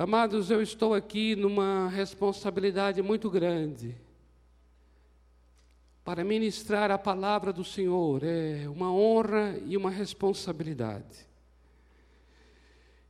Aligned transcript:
Amados, 0.00 0.50
eu 0.50 0.62
estou 0.62 0.94
aqui 0.94 1.36
numa 1.36 1.90
responsabilidade 1.90 3.02
muito 3.02 3.28
grande 3.28 3.94
para 6.02 6.24
ministrar 6.24 6.90
a 6.90 6.96
palavra 6.96 7.52
do 7.52 7.62
Senhor. 7.62 8.24
É 8.24 8.66
uma 8.66 8.90
honra 8.90 9.60
e 9.66 9.76
uma 9.76 9.90
responsabilidade. 9.90 11.28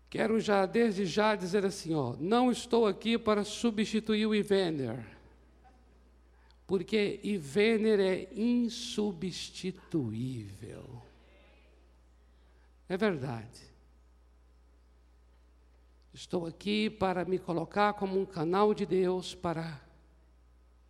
Quero 0.08 0.40
já, 0.40 0.66
desde 0.66 1.06
já, 1.06 1.36
dizer 1.36 1.64
assim: 1.64 1.94
ó, 1.94 2.16
não 2.18 2.50
estou 2.50 2.88
aqui 2.88 3.16
para 3.16 3.44
substituir 3.44 4.26
o 4.26 4.34
Ivener, 4.34 5.06
porque 6.66 7.20
Ivener 7.22 8.00
é 8.00 8.28
insubstituível. 8.34 11.00
É 12.88 12.96
verdade. 12.96 13.69
Estou 16.12 16.44
aqui 16.44 16.90
para 16.90 17.24
me 17.24 17.38
colocar 17.38 17.92
como 17.94 18.18
um 18.18 18.26
canal 18.26 18.74
de 18.74 18.84
Deus 18.84 19.32
para 19.32 19.80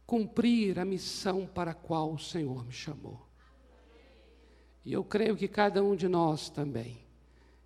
cumprir 0.06 0.78
a 0.78 0.84
missão 0.84 1.46
para 1.46 1.72
a 1.72 1.74
qual 1.74 2.14
o 2.14 2.18
Senhor 2.18 2.64
me 2.64 2.72
chamou. 2.72 3.20
E 4.82 4.92
eu 4.92 5.04
creio 5.04 5.36
que 5.36 5.46
cada 5.46 5.84
um 5.84 5.94
de 5.94 6.08
nós 6.08 6.48
também 6.48 6.98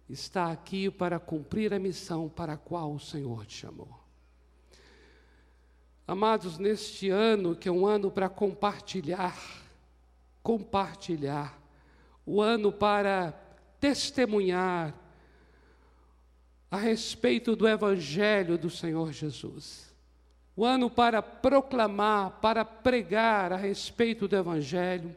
está 0.09 0.50
aqui 0.50 0.90
para 0.90 1.20
cumprir 1.20 1.72
a 1.72 1.78
missão 1.78 2.28
para 2.28 2.54
a 2.54 2.59
qual 2.59 2.92
o 2.92 3.00
Senhor 3.00 3.46
te 3.46 3.54
chamou. 3.54 4.00
Amados, 6.06 6.59
neste 6.59 7.09
ano, 7.09 7.54
que 7.54 7.68
é 7.68 7.73
um 7.73 7.86
ano 7.86 8.10
para 8.10 8.28
compartilhar, 8.28 9.38
compartilhar, 10.42 11.59
o 12.26 12.42
ano 12.42 12.73
para 12.73 13.32
testemunhar 13.80 14.92
a 16.74 16.77
respeito 16.77 17.55
do 17.55 17.69
Evangelho 17.69 18.59
do 18.59 18.69
Senhor 18.69 19.12
Jesus. 19.12 19.95
O 20.56 20.65
ano 20.65 20.91
para 20.91 21.23
proclamar, 21.23 22.40
para 22.40 22.65
pregar 22.65 23.52
a 23.52 23.57
respeito 23.57 24.26
do 24.26 24.35
Evangelho. 24.35 25.15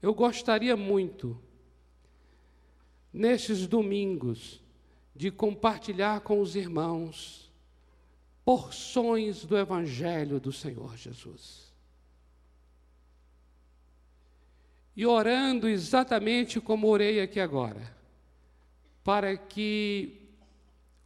Eu 0.00 0.14
gostaria 0.14 0.76
muito, 0.76 1.36
nestes 3.12 3.66
domingos, 3.66 4.60
de 5.12 5.28
compartilhar 5.32 6.20
com 6.20 6.40
os 6.40 6.54
irmãos 6.54 7.52
porções 8.44 9.44
do 9.44 9.58
Evangelho 9.58 10.38
do 10.38 10.52
Senhor 10.52 10.96
Jesus. 10.96 11.72
E 14.94 15.04
orando 15.04 15.68
exatamente 15.68 16.60
como 16.60 16.86
orei 16.86 17.20
aqui 17.20 17.40
agora 17.40 17.92
para 19.02 19.36
que 19.36 20.21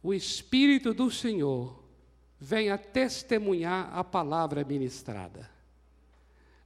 o 0.01 0.13
Espírito 0.13 0.93
do 0.93 1.09
Senhor 1.09 1.83
venha 2.39 2.77
testemunhar 2.77 3.89
a 3.93 4.03
palavra 4.03 4.63
ministrada. 4.63 5.49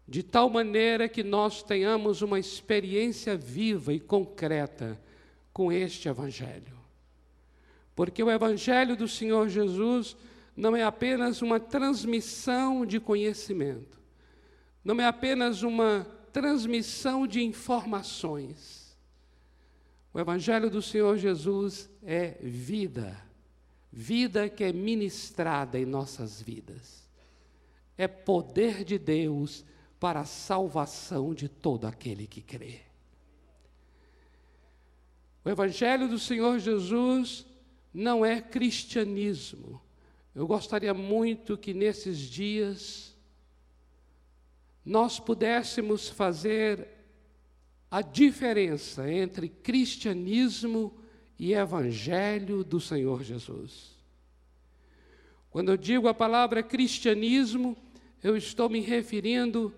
De 0.07 0.21
tal 0.21 0.49
maneira 0.49 1.07
que 1.07 1.23
nós 1.23 1.63
tenhamos 1.63 2.21
uma 2.21 2.39
experiência 2.39 3.37
viva 3.37 3.93
e 3.93 3.99
concreta 3.99 4.99
com 5.53 5.71
este 5.71 6.09
Evangelho. 6.09 6.77
Porque 7.95 8.21
o 8.21 8.29
Evangelho 8.29 8.95
do 8.95 9.07
Senhor 9.07 9.47
Jesus 9.47 10.17
não 10.55 10.75
é 10.75 10.83
apenas 10.83 11.41
uma 11.41 11.59
transmissão 11.59 12.85
de 12.85 12.99
conhecimento, 12.99 13.99
não 14.83 14.99
é 14.99 15.05
apenas 15.05 15.63
uma 15.63 16.05
transmissão 16.33 17.25
de 17.27 17.41
informações, 17.41 18.80
o 20.14 20.20
Evangelho 20.20 20.70
do 20.70 20.81
Senhor 20.81 21.17
Jesus 21.17 21.90
é 22.04 22.38
vida, 22.42 23.17
vida 23.92 24.50
que 24.50 24.64
é 24.64 24.73
ministrada 24.73 25.80
em 25.80 25.86
nossas 25.86 26.42
vidas. 26.42 27.08
É 27.98 28.08
poder 28.08 28.84
de 28.84 28.98
Deus 28.98 29.64
para 30.00 30.22
a 30.22 30.26
salvação 30.26 31.34
de 31.34 31.48
todo 31.48 31.86
aquele 31.86 32.28
que 32.28 32.42
crê. 32.42 32.82
O 35.45 35.50
Evangelho 35.50 36.08
do 36.08 36.20
Senhor 36.20 36.60
Jesus 36.60 37.45
não 37.94 38.26
é 38.26 38.42
cristianismo. 38.42 39.82
Eu 40.36 40.45
gostaria 40.45 40.94
muito 40.94 41.58
que 41.58 41.73
nesses 41.73 42.17
dias 42.17 43.16
nós 44.83 45.20
pudéssemos 45.20 46.10
fazer 46.10 47.01
a 47.91 48.02
diferença 48.02 49.11
entre 49.11 49.49
cristianismo 49.49 50.97
e 51.37 51.53
evangelho 51.53 52.63
do 52.63 52.79
Senhor 52.79 53.21
Jesus. 53.21 53.91
Quando 55.49 55.73
eu 55.73 55.77
digo 55.77 56.07
a 56.07 56.13
palavra 56.13 56.63
cristianismo, 56.63 57.75
eu 58.23 58.37
estou 58.37 58.69
me 58.69 58.79
referindo 58.79 59.75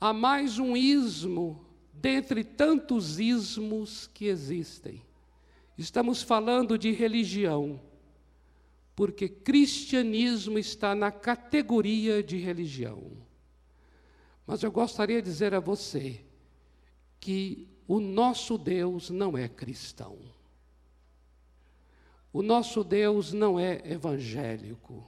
a 0.00 0.12
mais 0.12 0.58
um 0.58 0.76
ismo 0.76 1.64
dentre 1.92 2.42
tantos 2.42 3.20
ismos 3.20 4.10
que 4.12 4.24
existem. 4.24 5.00
Estamos 5.76 6.22
falando 6.22 6.76
de 6.76 6.90
religião, 6.90 7.80
porque 8.96 9.28
cristianismo 9.28 10.58
está 10.58 10.92
na 10.92 11.12
categoria 11.12 12.20
de 12.20 12.36
religião. 12.36 13.12
Mas 14.44 14.64
eu 14.64 14.72
gostaria 14.72 15.22
de 15.22 15.30
dizer 15.30 15.54
a 15.54 15.60
você 15.60 16.24
que 17.20 17.68
o 17.86 18.00
nosso 18.00 18.58
Deus 18.58 19.10
não 19.10 19.36
é 19.36 19.48
cristão. 19.48 20.18
O 22.32 22.42
nosso 22.42 22.84
Deus 22.84 23.32
não 23.32 23.58
é 23.58 23.80
evangélico. 23.84 25.04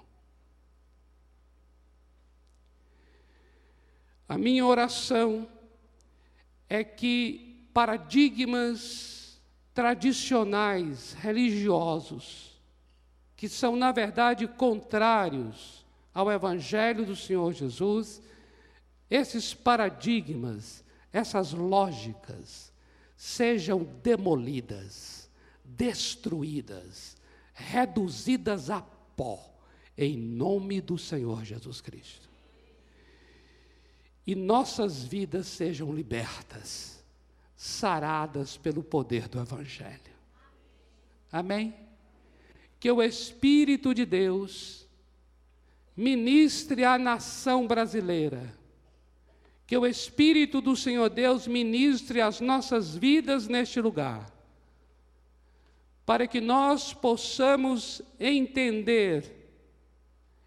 A 4.28 4.38
minha 4.38 4.64
oração 4.64 5.48
é 6.68 6.82
que 6.84 7.66
paradigmas 7.74 9.40
tradicionais, 9.74 11.12
religiosos, 11.14 12.60
que 13.36 13.48
são, 13.48 13.74
na 13.74 13.90
verdade, 13.92 14.46
contrários 14.46 15.84
ao 16.12 16.30
Evangelho 16.30 17.06
do 17.06 17.16
Senhor 17.16 17.52
Jesus, 17.52 18.22
esses 19.10 19.54
paradigmas 19.54 20.84
essas 21.12 21.52
lógicas 21.52 22.72
sejam 23.16 23.84
demolidas, 24.02 25.28
destruídas, 25.64 27.16
reduzidas 27.52 28.70
a 28.70 28.80
pó, 28.80 29.52
em 29.96 30.16
nome 30.16 30.80
do 30.80 30.96
Senhor 30.96 31.44
Jesus 31.44 31.80
Cristo. 31.80 32.28
E 34.26 34.34
nossas 34.34 35.02
vidas 35.02 35.46
sejam 35.46 35.92
libertas, 35.92 37.04
saradas 37.56 38.56
pelo 38.56 38.82
poder 38.82 39.28
do 39.28 39.40
Evangelho. 39.40 40.14
Amém? 41.30 41.74
Que 42.78 42.90
o 42.90 43.02
Espírito 43.02 43.92
de 43.92 44.06
Deus 44.06 44.88
ministre 45.96 46.84
à 46.84 46.96
nação 46.96 47.66
brasileira 47.66 48.59
que 49.70 49.76
o 49.76 49.86
Espírito 49.86 50.60
do 50.60 50.74
Senhor 50.74 51.08
Deus 51.08 51.46
ministre 51.46 52.20
as 52.20 52.40
nossas 52.40 52.96
vidas 52.96 53.46
neste 53.46 53.80
lugar, 53.80 54.28
para 56.04 56.26
que 56.26 56.40
nós 56.40 56.92
possamos 56.92 58.02
entender 58.18 59.48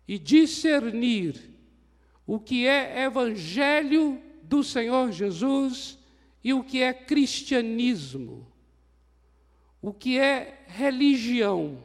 e 0.05 0.19
discernir 0.19 1.55
o 2.27 2.37
que 2.37 2.67
é 2.67 3.05
Evangelho 3.05 4.21
do 4.41 4.61
Senhor 4.61 5.09
Jesus 5.13 5.97
e 6.43 6.53
o 6.53 6.61
que 6.61 6.81
é 6.81 6.93
cristianismo, 6.93 8.45
o 9.81 9.93
que 9.93 10.19
é 10.19 10.65
religião, 10.67 11.81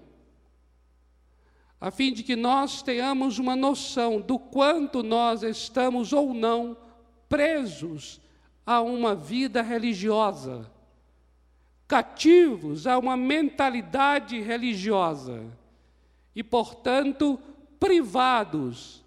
a 1.80 1.92
fim 1.92 2.12
de 2.12 2.24
que 2.24 2.34
nós 2.34 2.82
tenhamos 2.82 3.38
uma 3.38 3.54
noção 3.54 4.20
do 4.20 4.40
quanto 4.40 5.04
nós 5.04 5.44
estamos 5.44 6.12
ou 6.12 6.34
não 6.34 6.87
presos 7.28 8.20
a 8.64 8.80
uma 8.80 9.14
vida 9.14 9.62
religiosa, 9.62 10.70
cativos 11.86 12.86
a 12.86 12.98
uma 12.98 13.16
mentalidade 13.16 14.40
religiosa 14.40 15.44
e, 16.34 16.42
portanto, 16.42 17.38
privados 17.80 19.04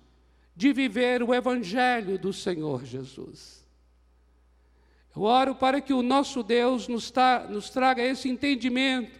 de 0.55 0.73
viver 0.73 1.23
o 1.23 1.33
Evangelho 1.33 2.17
do 2.17 2.33
Senhor 2.33 2.85
Jesus. 2.85 3.65
Eu 5.15 5.23
oro 5.23 5.55
para 5.55 5.81
que 5.81 5.93
o 5.93 6.01
nosso 6.01 6.41
Deus 6.41 6.87
nos, 6.87 7.11
nos 7.49 7.69
traga 7.69 8.01
esse 8.01 8.29
entendimento 8.29 9.19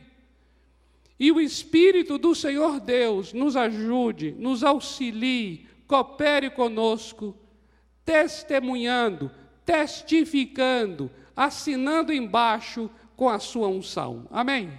e 1.20 1.32
o 1.32 1.40
Espírito 1.40 2.18
do 2.18 2.34
Senhor 2.34 2.80
Deus 2.80 3.32
nos 3.32 3.56
ajude, 3.56 4.32
nos 4.40 4.64
auxilie, 4.64 5.68
coopere 5.86 6.50
conosco 6.50 7.36
testemunhando, 8.06 9.32
testificando, 9.66 11.12
assinando 11.36 12.12
embaixo 12.14 12.90
com 13.16 13.30
a 13.30 13.40
sua 13.40 13.68
unção. 13.68 14.28
Amém? 14.32 14.72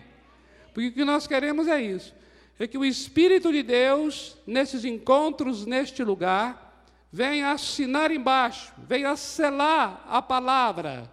Porque 0.73 0.89
o 0.89 0.93
que 0.93 1.05
nós 1.05 1.27
queremos 1.27 1.69
é 1.69 1.81
isso. 1.81 2.15
é 2.59 2.67
que 2.67 2.79
o 2.79 2.85
Espírito 2.85 3.53
de 3.53 3.63
Deus, 3.63 4.37
nesses 4.47 4.85
encontros, 4.85 5.67
neste 5.67 6.05
lugar, 6.05 6.87
venha 7.11 7.51
assinar 7.51 8.11
embaixo, 8.11 8.73
venha 8.79 9.15
selar 9.17 10.05
a 10.09 10.23
palavra, 10.23 11.11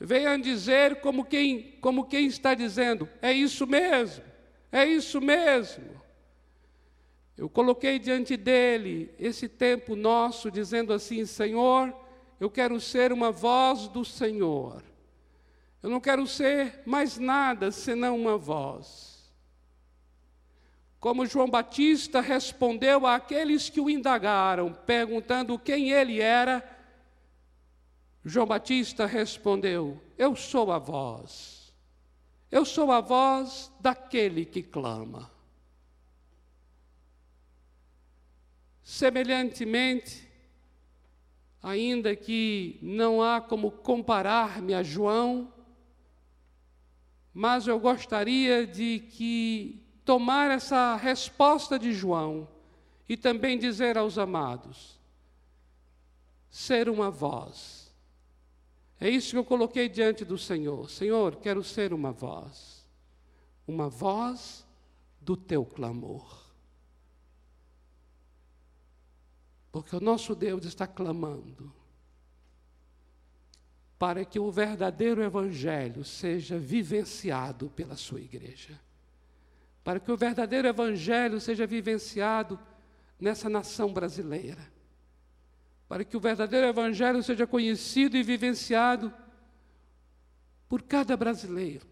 venha 0.00 0.36
dizer 0.36 0.96
como 1.00 1.24
quem, 1.24 1.76
como 1.80 2.04
quem 2.04 2.26
está 2.26 2.54
dizendo: 2.54 3.08
é 3.22 3.32
isso 3.32 3.66
mesmo, 3.66 4.24
é 4.72 4.84
isso 4.84 5.20
mesmo. 5.20 5.84
Eu 7.36 7.50
coloquei 7.50 7.98
diante 7.98 8.36
dele 8.36 9.14
esse 9.18 9.48
tempo 9.48 9.94
nosso, 9.94 10.50
dizendo 10.50 10.92
assim: 10.92 11.26
Senhor, 11.26 11.94
eu 12.40 12.50
quero 12.50 12.80
ser 12.80 13.12
uma 13.12 13.30
voz 13.30 13.88
do 13.88 14.04
Senhor. 14.04 14.82
Eu 15.82 15.90
não 15.90 16.00
quero 16.00 16.26
ser 16.26 16.82
mais 16.86 17.18
nada 17.18 17.70
senão 17.70 18.16
uma 18.16 18.38
voz. 18.38 19.30
Como 20.98 21.26
João 21.26 21.48
Batista 21.48 22.20
respondeu 22.20 23.06
àqueles 23.06 23.68
que 23.68 23.80
o 23.80 23.90
indagaram, 23.90 24.72
perguntando 24.72 25.58
quem 25.58 25.90
ele 25.90 26.20
era, 26.20 26.64
João 28.24 28.46
Batista 28.46 29.04
respondeu: 29.04 30.00
Eu 30.16 30.34
sou 30.34 30.72
a 30.72 30.78
voz. 30.78 31.72
Eu 32.50 32.64
sou 32.64 32.90
a 32.90 33.00
voz 33.00 33.70
daquele 33.78 34.46
que 34.46 34.62
clama. 34.62 35.35
Semelhantemente, 38.86 40.30
ainda 41.60 42.14
que 42.14 42.78
não 42.80 43.20
há 43.20 43.40
como 43.40 43.72
comparar-me 43.72 44.72
a 44.72 44.84
João, 44.84 45.52
mas 47.34 47.66
eu 47.66 47.80
gostaria 47.80 48.64
de 48.64 49.00
que 49.00 49.84
tomar 50.04 50.52
essa 50.52 50.94
resposta 50.94 51.76
de 51.80 51.92
João 51.92 52.46
e 53.08 53.16
também 53.16 53.58
dizer 53.58 53.98
aos 53.98 54.18
amados: 54.18 55.00
ser 56.48 56.88
uma 56.88 57.10
voz. 57.10 57.92
É 59.00 59.10
isso 59.10 59.32
que 59.32 59.38
eu 59.38 59.44
coloquei 59.44 59.88
diante 59.88 60.24
do 60.24 60.38
Senhor. 60.38 60.88
Senhor, 60.88 61.34
quero 61.34 61.64
ser 61.64 61.92
uma 61.92 62.12
voz, 62.12 62.86
uma 63.66 63.88
voz 63.88 64.64
do 65.20 65.36
teu 65.36 65.64
clamor. 65.64 66.45
Porque 69.76 69.94
o 69.94 70.00
nosso 70.00 70.34
Deus 70.34 70.64
está 70.64 70.86
clamando 70.86 71.70
para 73.98 74.24
que 74.24 74.38
o 74.38 74.50
verdadeiro 74.50 75.22
Evangelho 75.22 76.02
seja 76.02 76.58
vivenciado 76.58 77.68
pela 77.68 77.94
sua 77.94 78.22
igreja. 78.22 78.80
Para 79.84 80.00
que 80.00 80.10
o 80.10 80.16
verdadeiro 80.16 80.66
Evangelho 80.66 81.38
seja 81.38 81.66
vivenciado 81.66 82.58
nessa 83.20 83.50
nação 83.50 83.92
brasileira. 83.92 84.66
Para 85.86 86.06
que 86.06 86.16
o 86.16 86.20
verdadeiro 86.20 86.68
Evangelho 86.68 87.22
seja 87.22 87.46
conhecido 87.46 88.16
e 88.16 88.22
vivenciado 88.22 89.12
por 90.70 90.80
cada 90.80 91.14
brasileiro. 91.18 91.86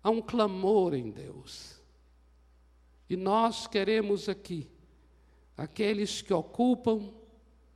Há 0.00 0.10
um 0.10 0.22
clamor 0.22 0.94
em 0.94 1.10
Deus. 1.10 1.73
E 3.14 3.16
nós 3.16 3.68
queremos 3.68 4.28
aqui, 4.28 4.68
aqueles 5.56 6.20
que 6.20 6.34
ocupam 6.34 7.12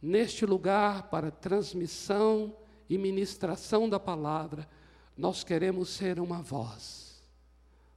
neste 0.02 0.44
lugar 0.44 1.04
para 1.10 1.30
transmissão 1.30 2.56
e 2.90 2.98
ministração 2.98 3.88
da 3.88 4.00
palavra, 4.00 4.68
nós 5.16 5.44
queremos 5.44 5.90
ser 5.90 6.18
uma 6.18 6.42
voz 6.42 7.22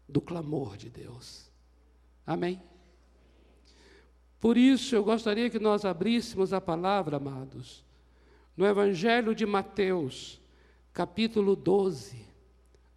do 0.08 0.22
clamor 0.22 0.78
de 0.78 0.88
Deus. 0.88 1.50
Amém? 2.28 2.62
Por 4.40 4.56
isso 4.56 4.96
eu 4.96 5.04
gostaria 5.04 5.50
que 5.50 5.58
nós 5.58 5.84
abríssemos 5.84 6.54
a 6.54 6.62
palavra, 6.62 7.18
amados, 7.18 7.84
no 8.56 8.68
Evangelho 8.68 9.34
de 9.34 9.48
Mateus, 9.48 10.40
capítulo 10.94 11.56
12, 11.56 12.24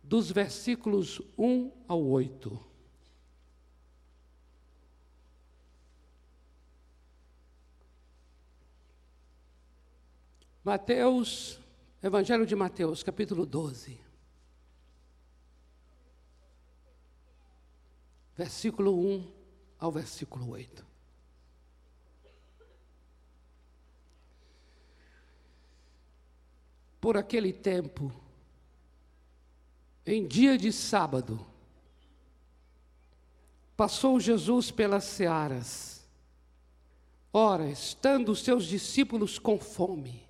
dos 0.03 0.31
versículos 0.31 1.19
1 1.39 1.73
ao 1.89 2.05
8. 2.05 2.74
Mateus, 10.65 11.61
Evangelho 12.03 12.47
de 12.47 12.57
Mateus, 12.57 13.03
capítulo 13.03 13.45
12. 13.45 14.01
Versículo 18.35 18.99
1 18.99 19.33
ao 19.79 19.93
versículo 19.93 20.49
8. 20.49 20.87
Por 26.99 27.19
aquele 27.19 27.53
tempo, 27.53 28.11
em 30.07 30.27
dia 30.27 30.57
de 30.57 30.73
sábado, 30.73 31.47
passou 33.77 34.19
Jesus 34.19 34.71
pelas 34.71 35.05
searas. 35.05 36.09
Ora, 37.31 37.69
estando 37.69 38.33
os 38.33 38.43
seus 38.43 38.65
discípulos 38.65 39.39
com 39.39 39.59
fome, 39.59 40.24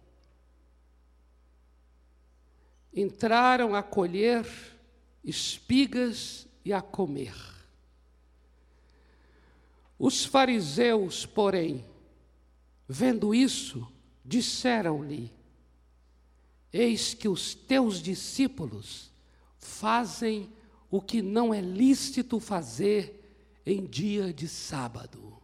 entraram 2.94 3.74
a 3.74 3.82
colher 3.82 4.46
espigas 5.24 6.46
e 6.64 6.72
a 6.72 6.80
comer. 6.80 7.34
Os 9.98 10.24
fariseus, 10.24 11.26
porém, 11.26 11.84
vendo 12.88 13.34
isso, 13.34 13.86
disseram-lhe: 14.24 15.32
Eis 16.72 17.14
que 17.14 17.28
os 17.28 17.54
teus 17.54 18.00
discípulos 18.00 19.10
fazem 19.58 20.52
o 20.90 21.00
que 21.00 21.22
não 21.22 21.52
é 21.52 21.60
lícito 21.60 22.38
fazer 22.38 23.20
em 23.66 23.84
dia 23.84 24.32
de 24.32 24.46
sábado. 24.46 25.34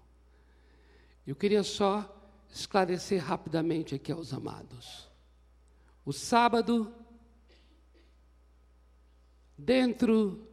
Eu 1.27 1.35
queria 1.35 1.63
só 1.63 2.17
esclarecer 2.53 3.23
rapidamente 3.23 3.95
aqui 3.95 4.13
aos 4.13 4.33
amados. 4.33 5.09
O 6.05 6.13
sábado 6.13 6.93
dentro 9.61 10.47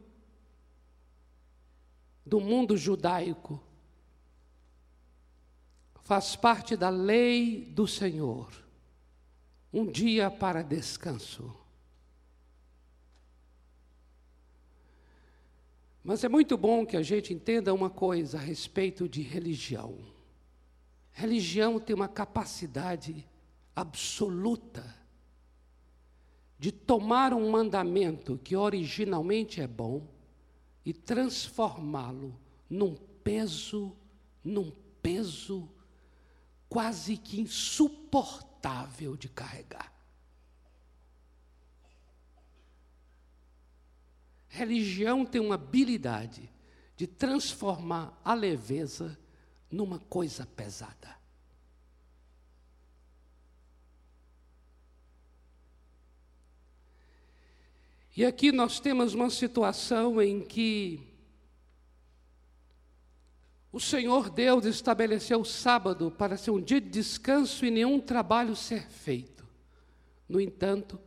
do 2.24 2.40
mundo 2.40 2.76
judaico, 2.76 3.62
faz 6.02 6.36
parte 6.36 6.76
da 6.76 6.88
lei 6.88 7.64
do 7.64 7.86
Senhor, 7.86 8.50
um 9.72 9.86
dia 9.86 10.30
para 10.30 10.62
descanso. 10.62 11.54
Mas 16.04 16.24
é 16.24 16.28
muito 16.28 16.56
bom 16.56 16.86
que 16.86 16.96
a 16.96 17.02
gente 17.02 17.34
entenda 17.34 17.74
uma 17.74 17.90
coisa 17.90 18.38
a 18.38 18.40
respeito 18.40 19.08
de 19.08 19.20
religião. 19.20 19.98
Religião 21.12 21.78
tem 21.78 21.94
uma 21.94 22.08
capacidade 22.08 23.26
absoluta 23.74 24.97
de 26.58 26.72
tomar 26.72 27.32
um 27.32 27.50
mandamento 27.50 28.38
que 28.38 28.56
originalmente 28.56 29.60
é 29.60 29.66
bom 29.66 30.06
e 30.84 30.92
transformá-lo 30.92 32.38
num 32.68 32.96
peso, 33.22 33.96
num 34.42 34.72
peso 35.00 35.68
quase 36.68 37.16
que 37.16 37.40
insuportável 37.40 39.16
de 39.16 39.28
carregar. 39.28 39.92
Religião 44.48 45.24
tem 45.24 45.40
uma 45.40 45.54
habilidade 45.54 46.50
de 46.96 47.06
transformar 47.06 48.20
a 48.24 48.34
leveza 48.34 49.16
numa 49.70 50.00
coisa 50.00 50.44
pesada. 50.44 51.17
E 58.18 58.26
aqui 58.26 58.50
nós 58.50 58.80
temos 58.80 59.14
uma 59.14 59.30
situação 59.30 60.20
em 60.20 60.40
que 60.40 61.00
o 63.70 63.78
Senhor 63.78 64.28
Deus 64.28 64.64
estabeleceu 64.64 65.42
o 65.42 65.44
sábado 65.44 66.10
para 66.10 66.36
ser 66.36 66.50
um 66.50 66.60
dia 66.60 66.80
de 66.80 66.88
descanso 66.88 67.64
e 67.64 67.70
nenhum 67.70 68.00
trabalho 68.00 68.56
ser 68.56 68.90
feito. 68.90 69.46
No 70.28 70.40
entanto, 70.40 70.98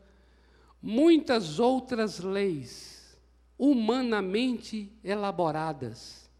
muitas 0.81 1.59
outras 1.59 2.19
leis, 2.19 3.19
humanamente 3.57 4.89
elaboradas, 5.03 6.31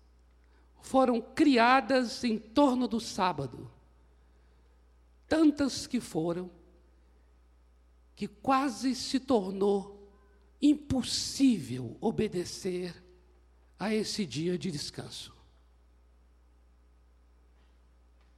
foram 0.80 1.20
criadas 1.20 2.24
em 2.24 2.40
torno 2.40 2.88
do 2.88 3.01
sábado. 3.01 3.70
Tantas 5.28 5.86
que 5.86 6.00
foram, 6.00 6.50
que 8.16 8.25
quase 8.25 8.96
se 8.96 9.20
tornou 9.20 10.00
impossível 10.62 11.98
obedecer 12.00 12.94
a 13.80 13.94
esse 13.94 14.25
dia 14.25 14.58
de 14.58 14.70
descanso. 14.70 15.36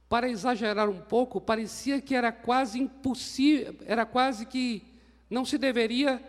Para 0.08 0.28
exagerar 0.28 0.88
um 0.88 1.00
pouco, 1.00 1.40
parecia 1.40 2.00
que 2.00 2.14
era 2.14 2.32
quase 2.32 2.78
impossível, 2.78 3.76
era 3.84 4.06
quase 4.06 4.46
que 4.46 4.82
não 5.28 5.44
se 5.44 5.58
deveria 5.58 6.22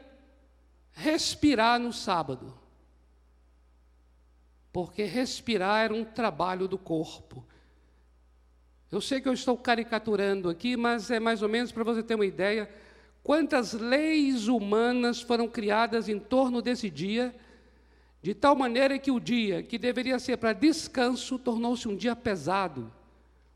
respirar 0.92 1.80
no 1.80 1.94
sábado. 1.94 2.58
Porque 4.74 5.04
respirar 5.04 5.86
era 5.86 5.94
um 5.94 6.04
trabalho 6.04 6.68
do 6.68 6.78
corpo. 6.78 7.46
Eu 8.92 9.00
sei 9.00 9.22
que 9.22 9.30
eu 9.30 9.34
estou 9.34 9.58
caricaturando 9.58 10.50
aqui, 10.50 10.76
mas 10.76 11.10
é 11.12 11.20
mais 11.20 11.42
ou 11.42 11.50
menos 11.50 11.72
para 11.72 11.84
você 11.84 12.04
ter 12.04 12.16
uma 12.16 12.26
ideia 12.26 12.70
quantas 13.26 13.74
leis 13.74 14.48
humanas 14.48 15.20
foram 15.20 15.48
criadas 15.48 16.08
em 16.08 16.20
torno 16.20 16.62
desse 16.62 16.92
dia, 16.92 17.36
de 18.22 18.36
tal 18.36 18.56
maneira 18.56 19.00
que 19.00 19.10
o 19.10 19.20
dia 19.20 19.64
que 19.64 19.80
deveria 19.80 20.20
ser 20.20 20.38
para 20.38 20.54
descanso 20.54 21.40
tornou-se 21.40 21.88
um 21.88 21.96
dia 21.96 22.16
pesado. 22.16 22.94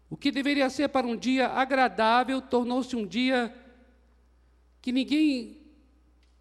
O 0.10 0.18
que 0.18 0.32
deveria 0.32 0.72
ser 0.72 0.88
para 0.88 1.06
um 1.06 1.16
dia 1.16 1.50
agradável 1.50 2.42
tornou-se 2.42 2.96
um 2.96 3.06
dia 3.06 3.56
que 4.82 4.92
ninguém 4.92 5.62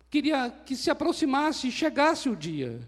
queria 0.09 0.49
que 0.65 0.75
se 0.75 0.91
aproximasse 0.91 1.69
e 1.69 1.71
chegasse 1.71 2.31
o 2.31 2.35
dia. 2.35 2.81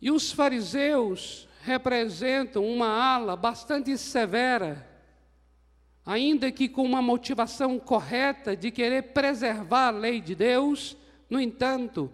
E 0.00 0.10
os 0.10 0.32
fariseus 0.32 1.48
representam 1.62 2.66
uma 2.66 2.88
ala 2.88 3.36
bastante 3.36 3.96
severa, 3.96 4.87
ainda 6.08 6.50
que 6.50 6.70
com 6.70 6.84
uma 6.84 7.02
motivação 7.02 7.78
correta 7.78 8.56
de 8.56 8.70
querer 8.70 9.12
preservar 9.12 9.88
a 9.88 9.90
lei 9.90 10.22
de 10.22 10.34
Deus, 10.34 10.96
no 11.28 11.38
entanto, 11.38 12.10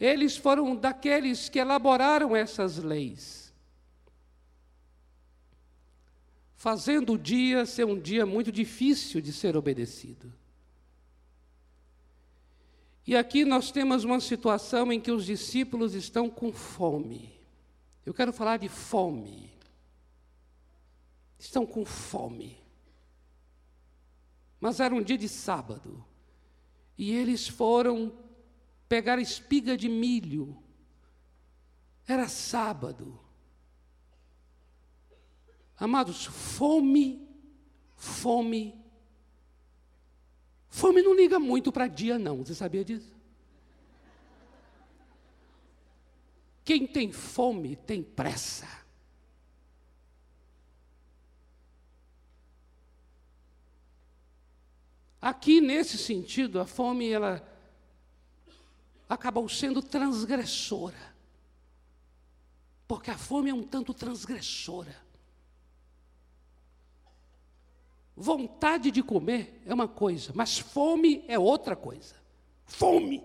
eles 0.00 0.38
foram 0.38 0.74
daqueles 0.74 1.50
que 1.50 1.58
elaboraram 1.58 2.34
essas 2.34 2.78
leis, 2.78 3.52
fazendo 6.54 7.12
o 7.12 7.18
dia 7.18 7.66
ser 7.66 7.84
um 7.84 8.00
dia 8.00 8.24
muito 8.24 8.50
difícil 8.50 9.20
de 9.20 9.34
ser 9.34 9.54
obedecido. 9.54 10.32
E 13.06 13.14
aqui 13.14 13.44
nós 13.44 13.70
temos 13.70 14.02
uma 14.02 14.18
situação 14.18 14.90
em 14.90 14.98
que 14.98 15.12
os 15.12 15.26
discípulos 15.26 15.94
estão 15.94 16.30
com 16.30 16.50
fome. 16.54 17.38
Eu 18.06 18.14
quero 18.14 18.32
falar 18.32 18.56
de 18.56 18.70
fome. 18.70 19.50
Estão 21.38 21.66
com 21.66 21.84
fome. 21.84 22.65
Mas 24.60 24.80
era 24.80 24.94
um 24.94 25.02
dia 25.02 25.18
de 25.18 25.28
sábado. 25.28 26.04
E 26.96 27.12
eles 27.12 27.46
foram 27.46 28.12
pegar 28.88 29.18
espiga 29.18 29.76
de 29.76 29.88
milho. 29.88 30.56
Era 32.06 32.28
sábado. 32.28 33.18
Amados, 35.78 36.24
fome, 36.24 37.28
fome. 37.96 38.74
Fome 40.68 41.02
não 41.02 41.14
liga 41.14 41.38
muito 41.38 41.70
para 41.70 41.86
dia, 41.86 42.18
não. 42.18 42.38
Você 42.38 42.54
sabia 42.54 42.84
disso? 42.84 43.14
Quem 46.64 46.86
tem 46.86 47.12
fome 47.12 47.76
tem 47.76 48.02
pressa. 48.02 48.85
Aqui, 55.26 55.60
nesse 55.60 55.98
sentido, 55.98 56.60
a 56.60 56.64
fome, 56.64 57.10
ela 57.10 57.44
acabou 59.08 59.48
sendo 59.48 59.82
transgressora. 59.82 61.16
Porque 62.86 63.10
a 63.10 63.18
fome 63.18 63.50
é 63.50 63.52
um 63.52 63.64
tanto 63.64 63.92
transgressora. 63.92 64.96
Vontade 68.14 68.92
de 68.92 69.02
comer 69.02 69.60
é 69.66 69.74
uma 69.74 69.88
coisa, 69.88 70.30
mas 70.32 70.60
fome 70.60 71.24
é 71.26 71.36
outra 71.36 71.74
coisa. 71.74 72.14
Fome. 72.64 73.20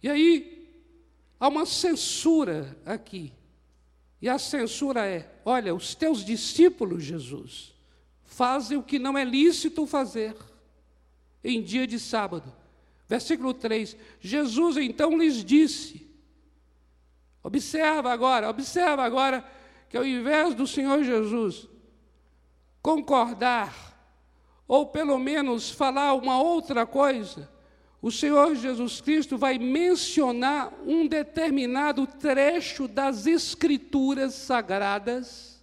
E 0.00 0.08
aí, 0.08 0.86
há 1.40 1.48
uma 1.48 1.66
censura 1.66 2.80
aqui. 2.86 3.32
E 4.22 4.28
a 4.28 4.38
censura 4.38 5.04
é: 5.04 5.40
olha, 5.44 5.74
os 5.74 5.92
teus 5.96 6.24
discípulos, 6.24 7.02
Jesus, 7.02 7.79
fazem 8.30 8.78
o 8.78 8.82
que 8.82 8.98
não 8.98 9.18
é 9.18 9.24
lícito 9.24 9.84
fazer 9.86 10.36
em 11.42 11.60
dia 11.60 11.84
de 11.84 11.98
sábado. 11.98 12.50
Versículo 13.08 13.52
3: 13.52 13.96
Jesus 14.20 14.76
então 14.76 15.18
lhes 15.18 15.44
disse: 15.44 16.08
observa 17.42 18.12
agora, 18.12 18.48
observa 18.48 19.02
agora, 19.02 19.44
que 19.88 19.96
ao 19.96 20.06
invés 20.06 20.54
do 20.54 20.64
Senhor 20.64 21.02
Jesus 21.02 21.68
concordar, 22.80 23.98
ou 24.66 24.86
pelo 24.86 25.18
menos 25.18 25.68
falar 25.68 26.14
uma 26.14 26.40
outra 26.40 26.86
coisa, 26.86 27.50
o 28.00 28.12
Senhor 28.12 28.54
Jesus 28.54 29.00
Cristo 29.00 29.36
vai 29.36 29.58
mencionar 29.58 30.72
um 30.86 31.06
determinado 31.06 32.06
trecho 32.06 32.86
das 32.86 33.26
Escrituras 33.26 34.34
sagradas. 34.34 35.59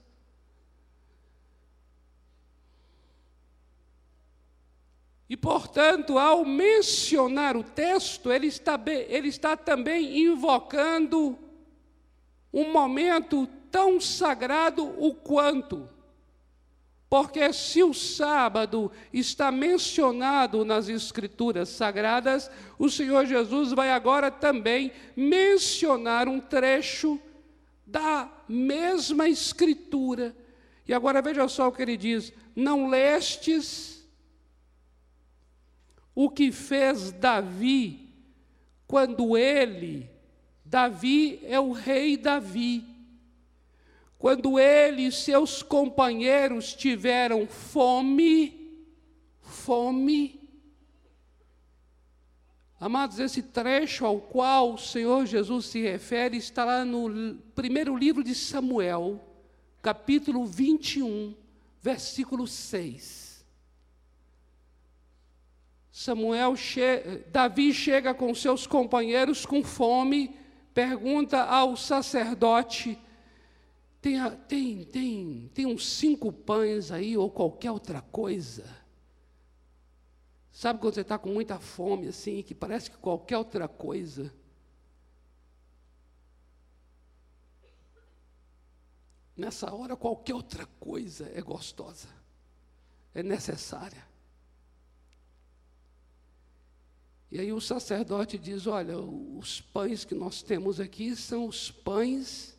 E, 5.30 5.36
portanto, 5.36 6.18
ao 6.18 6.46
mencionar 6.46 7.58
o 7.58 7.64
texto, 7.64 8.32
ele 8.32 8.48
está, 8.48 8.80
ele 9.10 9.28
está 9.28 9.58
também 9.58 10.20
invocando 10.20 11.38
um 12.54 12.72
momento 12.72 13.48
tão 13.70 14.00
sagrado 14.00 14.86
o 14.98 15.14
quanto 15.14 15.90
porque 17.10 17.54
se 17.54 17.82
o 17.84 17.94
sábado 17.94 18.92
está 19.14 19.50
mencionado 19.50 20.66
nas 20.66 20.90
Escrituras 20.90 21.70
Sagradas, 21.70 22.52
o 22.78 22.90
Senhor 22.90 23.26
Jesus 23.26 23.72
vai 23.72 23.92
agora 23.92 24.30
também 24.30 24.92
mencionar 25.16 26.28
um 26.28 26.40
trecho 26.40 27.20
da 27.86 28.30
mesma 28.48 29.30
Escritura. 29.30 30.36
E 30.86 30.94
agora 30.94 31.22
veja 31.22 31.48
só 31.48 31.70
o 31.70 31.72
que 31.72 31.82
ele 31.82 31.96
diz: 31.96 32.34
Não 32.54 32.90
lestes 32.90 33.97
o 36.20 36.32
que 36.32 36.52
fez 36.52 37.12
Davi, 37.12 38.10
quando 38.88 39.38
ele, 39.38 40.10
Davi 40.66 41.40
é 41.44 41.60
o 41.60 41.72
rei 41.72 42.18
Davi, 42.18 42.84
quando 44.18 44.58
ele 44.58 45.04
e 45.04 45.12
seus 45.12 45.62
companheiros 45.62 46.74
tiveram 46.74 47.46
fome, 47.46 48.82
fome. 49.44 50.42
Amados, 52.80 53.20
esse 53.20 53.44
trecho 53.44 54.04
ao 54.04 54.20
qual 54.20 54.74
o 54.74 54.78
Senhor 54.80 55.24
Jesus 55.28 55.68
se 55.68 55.84
refere 55.84 56.36
está 56.38 56.66
lá 56.66 56.84
no 56.84 57.36
primeiro 57.54 57.96
livro 57.96 58.24
de 58.24 58.34
Samuel, 58.34 59.24
capítulo 59.84 60.48
21, 60.48 61.36
versículo 61.80 62.48
6. 62.48 63.27
Samuel, 65.98 66.56
che 66.56 67.26
Davi 67.32 67.74
chega 67.74 68.14
com 68.14 68.32
seus 68.36 68.68
companheiros 68.68 69.48
com 69.48 69.64
fome, 69.64 70.30
pergunta 70.72 71.44
ao 71.46 71.76
sacerdote: 71.76 73.00
tem, 74.00 74.20
tem, 74.48 74.86
tem, 74.86 75.52
tem 75.56 75.66
uns 75.66 75.88
cinco 75.88 76.32
pães 76.32 76.92
aí 76.92 77.18
ou 77.18 77.32
qualquer 77.32 77.72
outra 77.72 78.00
coisa. 78.00 78.64
Sabe 80.52 80.80
quando 80.80 80.94
você 80.94 81.02
está 81.02 81.18
com 81.18 81.30
muita 81.30 81.60
fome, 81.60 82.10
assim, 82.10 82.44
que 82.44 82.54
parece 82.54 82.92
que 82.92 82.98
qualquer 82.98 83.40
outra 83.40 83.68
coisa. 83.68 84.32
Nessa 89.36 89.74
hora, 89.74 89.96
qualquer 89.96 90.36
outra 90.36 90.68
coisa 90.80 91.28
é 91.34 91.42
gostosa, 91.42 92.10
é 93.16 93.24
necessária. 93.24 94.06
E 97.32 97.40
aí 97.40 97.52
o 97.52 97.60
sacerdote 97.60 98.38
diz: 98.38 98.68
Olha, 98.68 98.98
os 98.98 99.60
pães 99.60 100.06
que 100.06 100.16
nós 100.16 100.42
temos 100.42 100.80
aqui 100.80 101.16
são 101.16 101.46
os 101.46 101.70
pães 101.70 102.58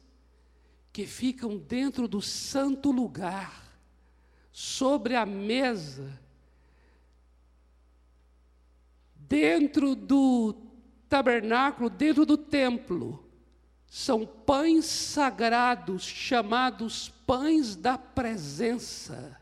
que 0.93 1.07
ficam 1.07 1.57
dentro 1.57 2.09
do 2.09 2.21
santo 2.21 2.91
lugar, 2.91 3.65
sobre 4.51 5.15
a 5.15 5.25
mesa, 5.25 6.19
dentro 9.15 9.95
do 9.95 10.55
tabernáculo, 11.09 11.89
dentro 11.89 12.27
do 12.27 12.37
templo, 12.37 13.25
são 13.87 14.27
pães 14.27 14.85
sagrados 14.85 16.03
chamados 16.03 17.09
pães 17.27 17.75
da 17.75 17.97
presença. 17.97 19.41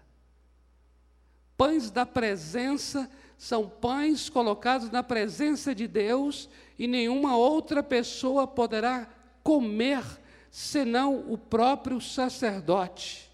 Pães 1.57 1.91
da 1.91 2.05
presença 2.05 3.11
são 3.37 3.69
pães 3.69 4.29
colocados 4.29 4.91
na 4.91 5.03
presença 5.03 5.75
de 5.75 5.87
Deus 5.87 6.49
e 6.79 6.87
nenhuma 6.87 7.37
outra 7.37 7.83
pessoa 7.83 8.47
poderá 8.47 9.09
comer 9.43 10.03
senão 10.51 11.31
o 11.31 11.37
próprio 11.37 12.01
sacerdote. 12.01 13.31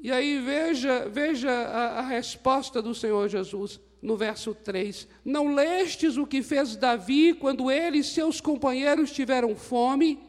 E 0.00 0.12
aí 0.12 0.38
veja, 0.38 1.08
veja 1.08 1.50
a, 1.50 1.98
a, 1.98 2.02
resposta 2.02 2.80
do 2.80 2.94
Senhor 2.94 3.28
Jesus 3.28 3.80
no 4.00 4.16
verso 4.16 4.54
3. 4.54 5.08
Não 5.24 5.52
lestes 5.52 6.16
o 6.16 6.24
que 6.24 6.40
fez 6.40 6.76
Davi 6.76 7.34
quando 7.34 7.68
ele 7.68 7.98
e 7.98 8.04
seus 8.04 8.40
companheiros 8.40 9.10
tiveram 9.10 9.56
fome? 9.56 10.20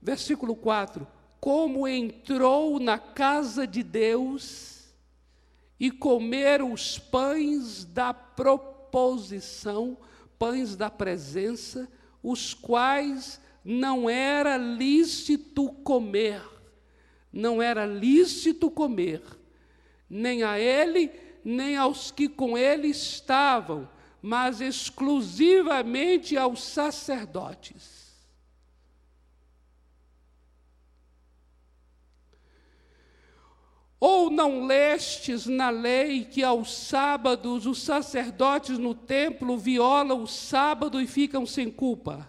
Versículo 0.00 0.56
4. 0.56 1.06
Como 1.38 1.86
entrou 1.86 2.80
na 2.80 2.98
casa 2.98 3.66
de 3.66 3.82
Deus 3.82 4.69
e 5.80 5.90
comeram 5.90 6.74
os 6.74 6.98
pães 6.98 7.86
da 7.86 8.12
proposição, 8.12 9.96
pães 10.38 10.76
da 10.76 10.90
presença, 10.90 11.90
os 12.22 12.52
quais 12.52 13.40
não 13.64 14.08
era 14.08 14.58
lícito 14.58 15.70
comer, 15.82 16.42
não 17.32 17.62
era 17.62 17.86
lícito 17.86 18.70
comer, 18.70 19.22
nem 20.08 20.42
a 20.42 20.58
ele, 20.58 21.10
nem 21.42 21.76
aos 21.76 22.10
que 22.10 22.28
com 22.28 22.58
ele 22.58 22.88
estavam, 22.88 23.88
mas 24.20 24.60
exclusivamente 24.60 26.36
aos 26.36 26.62
sacerdotes. 26.62 27.99
Ou 34.00 34.30
não 34.30 34.64
lestes 34.64 35.44
na 35.44 35.68
lei 35.68 36.24
que 36.24 36.42
aos 36.42 36.74
sábados 36.74 37.66
os 37.66 37.82
sacerdotes 37.82 38.78
no 38.78 38.94
templo 38.94 39.58
violam 39.58 40.22
o 40.22 40.26
sábado 40.26 40.98
e 40.98 41.06
ficam 41.06 41.44
sem 41.44 41.70
culpa? 41.70 42.26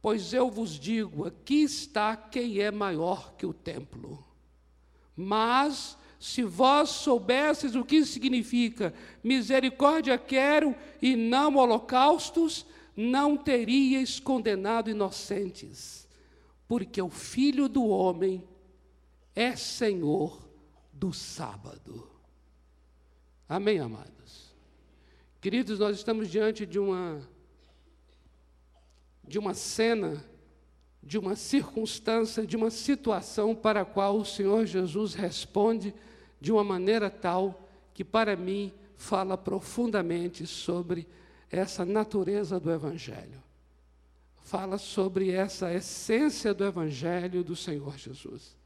Pois 0.00 0.32
eu 0.32 0.50
vos 0.50 0.80
digo: 0.80 1.26
aqui 1.26 1.64
está 1.64 2.16
quem 2.16 2.60
é 2.60 2.70
maior 2.70 3.34
que 3.36 3.44
o 3.44 3.52
templo. 3.52 4.24
Mas, 5.14 5.98
se 6.18 6.42
vós 6.42 6.88
soubesses 6.88 7.74
o 7.74 7.84
que 7.84 8.02
significa 8.06 8.94
misericórdia 9.22 10.16
quero 10.16 10.74
e 11.00 11.14
não 11.14 11.56
holocaustos, 11.56 12.64
não 12.96 13.36
teríeis 13.36 14.18
condenado 14.18 14.90
inocentes, 14.90 16.08
porque 16.66 17.02
o 17.02 17.10
Filho 17.10 17.68
do 17.68 17.86
Homem 17.86 18.42
é 19.34 19.54
Senhor 19.56 20.43
do 21.04 21.12
sábado. 21.12 22.08
Amém, 23.46 23.78
amados? 23.78 24.54
Queridos, 25.38 25.78
nós 25.78 25.98
estamos 25.98 26.30
diante 26.30 26.64
de 26.64 26.78
uma 26.78 27.20
de 29.22 29.38
uma 29.38 29.52
cena, 29.52 30.24
de 31.02 31.18
uma 31.18 31.36
circunstância, 31.36 32.46
de 32.46 32.56
uma 32.56 32.70
situação 32.70 33.54
para 33.54 33.82
a 33.82 33.84
qual 33.84 34.16
o 34.16 34.24
Senhor 34.24 34.64
Jesus 34.64 35.12
responde 35.12 35.94
de 36.40 36.50
uma 36.50 36.64
maneira 36.64 37.10
tal 37.10 37.68
que 37.92 38.02
para 38.02 38.34
mim 38.34 38.72
fala 38.96 39.36
profundamente 39.36 40.46
sobre 40.46 41.06
essa 41.50 41.84
natureza 41.84 42.58
do 42.58 42.70
evangelho. 42.70 43.42
Fala 44.42 44.78
sobre 44.78 45.30
essa 45.30 45.70
essência 45.70 46.54
do 46.54 46.64
evangelho 46.64 47.44
do 47.44 47.54
Senhor 47.54 47.98
Jesus. 47.98 48.56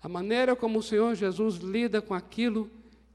A 0.00 0.08
maneira 0.08 0.54
como 0.54 0.78
o 0.78 0.82
Senhor 0.82 1.14
Jesus 1.14 1.56
lida 1.56 2.00
com 2.00 2.14
aquilo 2.14 2.70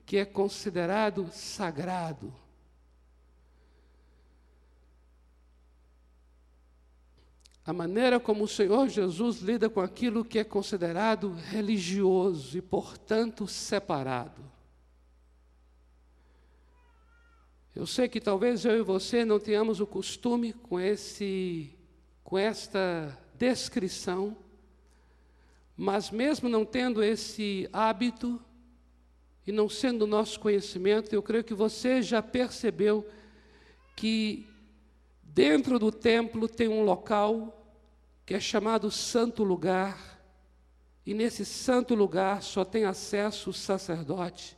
que 0.05 0.17
é 0.17 0.25
considerado 0.25 1.29
sagrado. 1.31 2.33
A 7.65 7.71
maneira 7.71 8.19
como 8.19 8.43
o 8.43 8.47
Senhor 8.47 8.89
Jesus 8.89 9.39
lida 9.39 9.69
com 9.69 9.79
aquilo 9.79 10.25
que 10.25 10.37
é 10.37 10.43
considerado 10.43 11.33
religioso 11.33 12.57
e, 12.57 12.61
portanto, 12.61 13.47
separado. 13.47 14.43
Eu 17.73 17.87
sei 17.87 18.09
que 18.09 18.19
talvez 18.19 18.65
eu 18.65 18.77
e 18.77 18.83
você 18.83 19.23
não 19.23 19.39
tenhamos 19.39 19.79
o 19.79 19.87
costume 19.87 20.51
com 20.53 20.79
esse 20.79 21.73
com 22.23 22.37
esta 22.37 23.17
descrição 23.35 24.37
mas 25.75 26.11
mesmo 26.11 26.47
não 26.47 26.63
tendo 26.65 27.03
esse 27.03 27.67
hábito 27.73 28.39
e 29.45 29.51
não 29.51 29.67
sendo 29.67 30.07
nosso 30.07 30.39
conhecimento, 30.39 31.13
eu 31.13 31.21
creio 31.21 31.43
que 31.43 31.53
você 31.53 32.01
já 32.01 32.21
percebeu 32.21 33.07
que 33.95 34.47
dentro 35.21 35.77
do 35.77 35.91
templo 35.91 36.47
tem 36.47 36.67
um 36.67 36.83
local 36.83 37.59
que 38.25 38.33
é 38.33 38.39
chamado 38.39 38.89
Santo 38.89 39.43
Lugar, 39.43 40.13
e 41.05 41.13
nesse 41.13 41.43
santo 41.43 41.93
lugar 41.93 42.41
só 42.41 42.63
tem 42.63 42.85
acesso 42.85 43.49
o 43.49 43.53
sacerdote. 43.53 44.57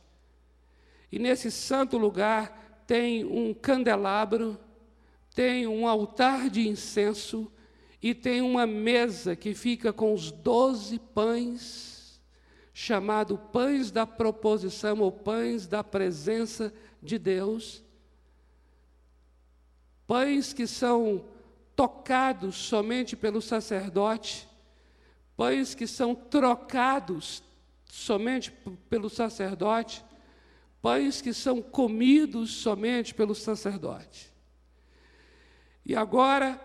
E 1.10 1.18
nesse 1.18 1.50
santo 1.50 1.98
lugar 1.98 2.84
tem 2.86 3.24
um 3.24 3.52
candelabro, 3.52 4.58
tem 5.34 5.66
um 5.66 5.88
altar 5.88 6.48
de 6.48 6.68
incenso, 6.68 7.50
e 8.08 8.14
tem 8.14 8.40
uma 8.40 8.68
mesa 8.68 9.34
que 9.34 9.52
fica 9.52 9.92
com 9.92 10.14
os 10.14 10.30
doze 10.30 10.96
pães, 10.96 12.20
chamado 12.72 13.36
pães 13.36 13.90
da 13.90 14.06
proposição 14.06 15.00
ou 15.00 15.10
pães 15.10 15.66
da 15.66 15.82
presença 15.82 16.72
de 17.02 17.18
Deus. 17.18 17.82
Pães 20.06 20.52
que 20.52 20.68
são 20.68 21.24
tocados 21.74 22.54
somente 22.54 23.16
pelo 23.16 23.42
sacerdote, 23.42 24.48
pães 25.36 25.74
que 25.74 25.88
são 25.88 26.14
trocados 26.14 27.42
somente 27.86 28.52
pelo 28.88 29.10
sacerdote, 29.10 30.04
pães 30.80 31.20
que 31.20 31.34
são 31.34 31.60
comidos 31.60 32.52
somente 32.52 33.12
pelo 33.12 33.34
sacerdote. 33.34 34.32
E 35.84 35.96
agora, 35.96 36.60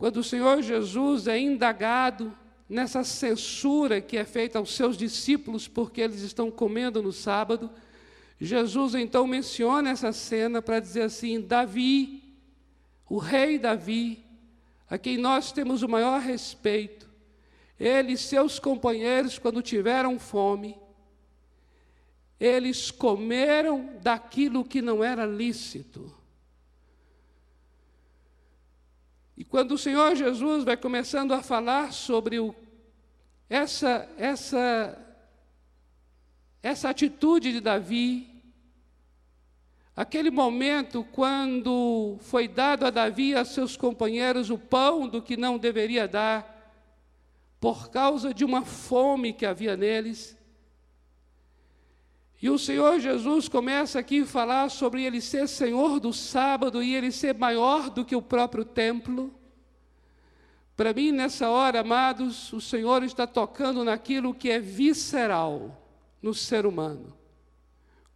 quando 0.00 0.16
o 0.16 0.24
Senhor 0.24 0.62
Jesus 0.62 1.26
é 1.26 1.38
indagado 1.38 2.34
nessa 2.66 3.04
censura 3.04 4.00
que 4.00 4.16
é 4.16 4.24
feita 4.24 4.58
aos 4.58 4.74
seus 4.74 4.96
discípulos 4.96 5.68
porque 5.68 6.00
eles 6.00 6.22
estão 6.22 6.50
comendo 6.50 7.02
no 7.02 7.12
sábado, 7.12 7.70
Jesus 8.40 8.94
então 8.94 9.26
menciona 9.26 9.90
essa 9.90 10.10
cena 10.10 10.62
para 10.62 10.80
dizer 10.80 11.02
assim: 11.02 11.38
Davi, 11.38 12.22
o 13.10 13.18
rei 13.18 13.58
Davi, 13.58 14.24
a 14.88 14.96
quem 14.96 15.18
nós 15.18 15.52
temos 15.52 15.82
o 15.82 15.88
maior 15.88 16.18
respeito, 16.18 17.06
ele 17.78 18.14
e 18.14 18.16
seus 18.16 18.58
companheiros, 18.58 19.38
quando 19.38 19.60
tiveram 19.60 20.18
fome, 20.18 20.78
eles 22.40 22.90
comeram 22.90 23.90
daquilo 24.00 24.64
que 24.64 24.80
não 24.80 25.04
era 25.04 25.26
lícito. 25.26 26.19
E 29.40 29.44
quando 29.44 29.72
o 29.72 29.78
Senhor 29.78 30.14
Jesus 30.14 30.64
vai 30.64 30.76
começando 30.76 31.32
a 31.32 31.42
falar 31.42 31.94
sobre 31.94 32.38
o, 32.38 32.54
essa, 33.48 34.06
essa, 34.18 34.98
essa 36.62 36.90
atitude 36.90 37.50
de 37.50 37.58
Davi, 37.58 38.28
aquele 39.96 40.30
momento 40.30 41.02
quando 41.10 42.18
foi 42.20 42.48
dado 42.48 42.84
a 42.84 42.90
Davi 42.90 43.30
e 43.30 43.34
a 43.34 43.42
seus 43.46 43.78
companheiros 43.78 44.50
o 44.50 44.58
pão 44.58 45.08
do 45.08 45.22
que 45.22 45.38
não 45.38 45.56
deveria 45.56 46.06
dar, 46.06 46.76
por 47.58 47.88
causa 47.88 48.34
de 48.34 48.44
uma 48.44 48.66
fome 48.66 49.32
que 49.32 49.46
havia 49.46 49.74
neles, 49.74 50.36
e 52.42 52.48
o 52.48 52.58
Senhor 52.58 52.98
Jesus 52.98 53.48
começa 53.48 53.98
aqui 53.98 54.22
a 54.22 54.26
falar 54.26 54.70
sobre 54.70 55.04
ele 55.04 55.20
ser 55.20 55.46
Senhor 55.46 56.00
do 56.00 56.10
sábado 56.10 56.82
e 56.82 56.94
ele 56.94 57.12
ser 57.12 57.34
maior 57.34 57.90
do 57.90 58.02
que 58.02 58.16
o 58.16 58.22
próprio 58.22 58.64
templo. 58.64 59.30
Para 60.74 60.94
mim, 60.94 61.12
nessa 61.12 61.50
hora, 61.50 61.80
amados, 61.80 62.50
o 62.54 62.60
Senhor 62.60 63.02
está 63.02 63.26
tocando 63.26 63.84
naquilo 63.84 64.32
que 64.32 64.48
é 64.48 64.58
visceral 64.58 65.86
no 66.22 66.32
ser 66.32 66.64
humano. 66.64 67.12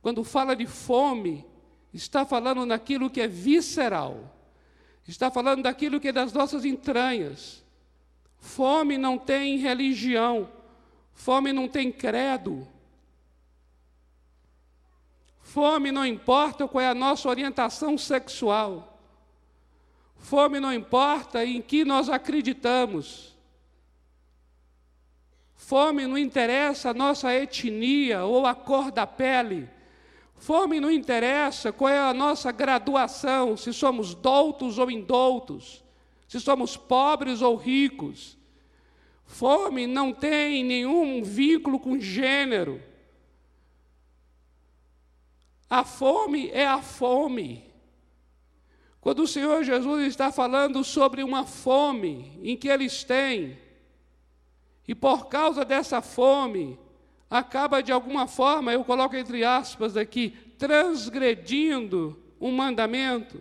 Quando 0.01 0.25
fala 0.25 0.57
de 0.57 0.67
fome, 0.67 1.45
está 1.93 2.25
falando 2.25 2.65
naquilo 2.65 3.11
que 3.11 3.21
é 3.21 3.29
visceral, 3.29 4.35
está 5.07 5.31
falando 5.31 5.65
daquilo 5.65 6.01
que 6.01 6.09
é 6.09 6.13
das 6.13 6.33
nossas 6.33 6.65
entranhas. 6.65 7.63
Fome 8.39 8.97
não 8.97 9.19
tem 9.19 9.59
religião, 9.59 10.49
fome 11.13 11.53
não 11.53 11.69
tem 11.69 11.93
credo, 11.93 12.67
Fome 15.55 15.93
não 15.93 16.05
importa 16.05 16.67
qual 16.67 16.83
é 16.83 16.89
a 16.89 16.95
nossa 16.97 17.29
orientação 17.29 17.97
sexual. 17.97 18.99
Fome 20.19 20.59
não 20.59 20.73
importa 20.73 21.45
em 21.45 21.63
que 21.63 21.85
nós 21.85 22.09
acreditamos. 22.09 23.37
Fome 25.55 26.09
não 26.09 26.19
interessa 26.19 26.91
a 26.91 26.93
nossa 26.93 27.33
etnia 27.33 28.25
ou 28.25 28.45
a 28.47 28.53
cor 28.53 28.91
da 28.91 29.07
pele. 29.07 29.71
Fome 30.39 30.81
não 30.81 30.91
interessa 30.91 31.73
qual 31.73 31.89
é 31.89 32.01
a 32.01 32.13
nossa 32.13 32.51
graduação, 32.51 33.57
se 33.57 33.73
somos 33.73 34.13
doutos 34.13 34.77
ou 34.77 34.91
indoutos, 34.91 35.85
se 36.27 36.41
somos 36.41 36.77
pobres 36.77 37.43
ou 37.43 37.55
ricos. 37.55 38.37
Fome 39.25 39.87
não 39.87 40.13
tem 40.13 40.65
nenhum 40.65 41.23
vínculo 41.23 41.79
com 41.79 41.97
gênero. 42.01 42.83
A 45.75 45.83
fome 45.83 46.51
é 46.51 46.65
a 46.65 46.81
fome. 46.81 47.65
Quando 49.01 49.25
o 49.25 49.27
Senhor 49.27 49.65
Jesus 49.65 50.07
está 50.07 50.31
falando 50.31 50.85
sobre 50.85 51.21
uma 51.25 51.45
fome 51.45 52.39
em 52.45 52.57
que 52.57 52.69
eles 52.69 53.03
têm, 53.03 53.59
e 54.87 54.95
por 54.95 55.27
causa 55.27 55.65
dessa 55.65 56.01
fome, 56.01 56.79
acaba 57.29 57.83
de 57.83 57.91
alguma 57.91 58.29
forma, 58.29 58.73
eu 58.73 58.85
coloco 58.85 59.17
entre 59.17 59.43
aspas 59.43 59.97
aqui, 59.97 60.31
transgredindo 60.57 62.23
um 62.41 62.53
mandamento, 62.53 63.41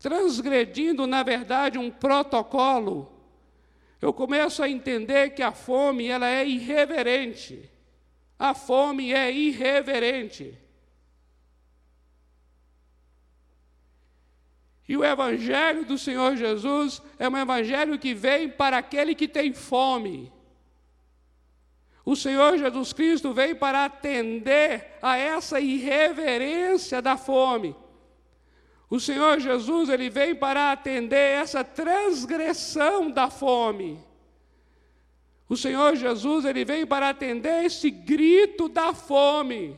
transgredindo, 0.00 1.06
na 1.06 1.22
verdade, 1.22 1.78
um 1.78 1.92
protocolo. 1.92 3.08
Eu 4.00 4.12
começo 4.12 4.60
a 4.64 4.68
entender 4.68 5.30
que 5.30 5.44
a 5.44 5.52
fome 5.52 6.08
ela 6.08 6.28
é 6.28 6.44
irreverente. 6.44 7.70
A 8.36 8.52
fome 8.52 9.12
é 9.12 9.30
irreverente. 9.30 10.58
E 14.92 14.96
o 14.98 15.02
Evangelho 15.02 15.86
do 15.86 15.96
Senhor 15.96 16.36
Jesus 16.36 17.00
é 17.18 17.26
um 17.26 17.38
Evangelho 17.38 17.98
que 17.98 18.12
vem 18.12 18.50
para 18.50 18.76
aquele 18.76 19.14
que 19.14 19.26
tem 19.26 19.50
fome. 19.50 20.30
O 22.04 22.14
Senhor 22.14 22.58
Jesus 22.58 22.92
Cristo 22.92 23.32
veio 23.32 23.56
para 23.56 23.86
atender 23.86 24.98
a 25.00 25.16
essa 25.16 25.58
irreverência 25.58 27.00
da 27.00 27.16
fome. 27.16 27.74
O 28.90 29.00
Senhor 29.00 29.40
Jesus 29.40 29.88
ele 29.88 30.10
vem 30.10 30.34
para 30.34 30.72
atender 30.72 31.38
essa 31.40 31.64
transgressão 31.64 33.10
da 33.10 33.30
fome. 33.30 33.98
O 35.48 35.56
Senhor 35.56 35.96
Jesus 35.96 36.44
ele 36.44 36.66
vem 36.66 36.84
para 36.84 37.08
atender 37.08 37.64
esse 37.64 37.90
grito 37.90 38.68
da 38.68 38.92
fome. 38.92 39.74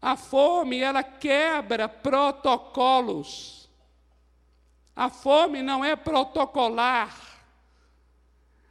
A 0.00 0.16
fome, 0.16 0.78
ela 0.78 1.02
quebra 1.02 1.88
protocolos. 1.88 3.68
A 4.94 5.08
fome 5.08 5.62
não 5.62 5.84
é 5.84 5.96
protocolar. 5.96 7.16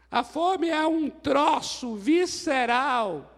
A 0.09 0.23
fome 0.23 0.69
é 0.69 0.85
um 0.87 1.09
troço 1.09 1.95
visceral. 1.95 3.33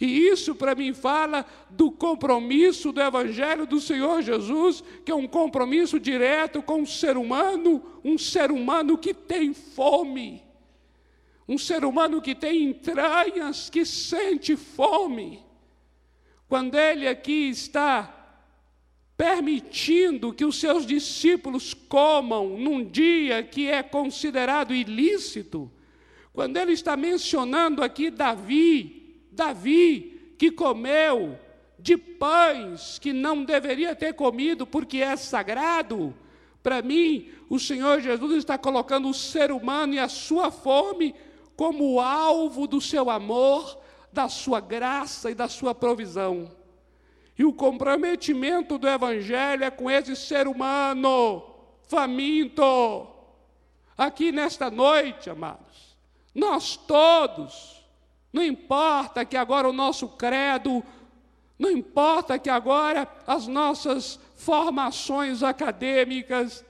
E 0.00 0.28
isso 0.28 0.54
para 0.54 0.74
mim 0.74 0.94
fala 0.94 1.44
do 1.70 1.90
compromisso 1.90 2.92
do 2.92 3.00
Evangelho 3.00 3.66
do 3.66 3.80
Senhor 3.80 4.22
Jesus, 4.22 4.82
que 5.04 5.10
é 5.10 5.14
um 5.14 5.26
compromisso 5.26 5.98
direto 5.98 6.62
com 6.62 6.82
o 6.82 6.86
ser 6.86 7.16
humano, 7.16 7.82
um 8.04 8.16
ser 8.16 8.52
humano 8.52 8.96
que 8.96 9.12
tem 9.12 9.52
fome, 9.52 10.44
um 11.48 11.58
ser 11.58 11.84
humano 11.84 12.22
que 12.22 12.34
tem 12.34 12.64
entranhas, 12.64 13.68
que 13.68 13.84
sente 13.84 14.56
fome. 14.56 15.47
Quando 16.48 16.76
ele 16.76 17.06
aqui 17.06 17.50
está 17.50 18.14
permitindo 19.16 20.32
que 20.32 20.44
os 20.44 20.58
seus 20.58 20.86
discípulos 20.86 21.74
comam 21.74 22.56
num 22.56 22.84
dia 22.84 23.42
que 23.42 23.66
é 23.66 23.82
considerado 23.82 24.74
ilícito, 24.74 25.70
quando 26.32 26.56
ele 26.56 26.72
está 26.72 26.96
mencionando 26.96 27.82
aqui 27.82 28.10
Davi, 28.10 29.26
Davi 29.32 30.34
que 30.38 30.50
comeu 30.50 31.38
de 31.78 31.96
pães 31.96 32.98
que 32.98 33.12
não 33.12 33.44
deveria 33.44 33.94
ter 33.94 34.14
comido 34.14 34.66
porque 34.66 34.98
é 34.98 35.16
sagrado, 35.16 36.14
para 36.62 36.82
mim, 36.82 37.28
o 37.48 37.58
Senhor 37.58 38.00
Jesus 38.00 38.36
está 38.36 38.58
colocando 38.58 39.08
o 39.08 39.14
ser 39.14 39.50
humano 39.50 39.94
e 39.94 39.98
a 39.98 40.08
sua 40.08 40.50
fome 40.50 41.14
como 41.56 41.98
alvo 41.98 42.66
do 42.66 42.80
seu 42.80 43.10
amor, 43.10 43.78
da 44.12 44.28
sua 44.28 44.60
graça 44.60 45.30
e 45.30 45.34
da 45.34 45.48
sua 45.48 45.74
provisão. 45.74 46.50
E 47.38 47.44
o 47.44 47.52
comprometimento 47.52 48.78
do 48.78 48.88
Evangelho 48.88 49.64
é 49.64 49.70
com 49.70 49.90
esse 49.90 50.16
ser 50.16 50.48
humano 50.48 51.42
faminto. 51.88 53.06
Aqui 53.96 54.30
nesta 54.30 54.70
noite, 54.70 55.28
amados, 55.30 55.96
nós 56.34 56.76
todos, 56.76 57.84
não 58.32 58.42
importa 58.42 59.24
que 59.24 59.36
agora 59.36 59.68
o 59.68 59.72
nosso 59.72 60.08
credo, 60.08 60.84
não 61.58 61.70
importa 61.70 62.38
que 62.38 62.48
agora 62.48 63.08
as 63.26 63.46
nossas 63.48 64.20
formações 64.36 65.42
acadêmicas, 65.42 66.64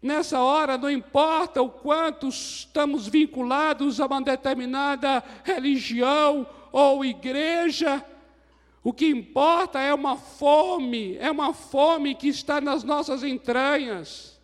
Nessa 0.00 0.40
hora, 0.40 0.76
não 0.76 0.90
importa 0.90 1.62
o 1.62 1.70
quanto 1.70 2.28
estamos 2.28 3.08
vinculados 3.08 4.00
a 4.00 4.06
uma 4.06 4.20
determinada 4.20 5.22
religião 5.42 6.46
ou 6.70 7.04
igreja, 7.04 8.04
o 8.84 8.92
que 8.92 9.06
importa 9.06 9.80
é 9.80 9.92
uma 9.92 10.16
fome, 10.16 11.16
é 11.18 11.30
uma 11.30 11.52
fome 11.52 12.14
que 12.14 12.28
está 12.28 12.60
nas 12.60 12.84
nossas 12.84 13.24
entranhas. 13.24 14.38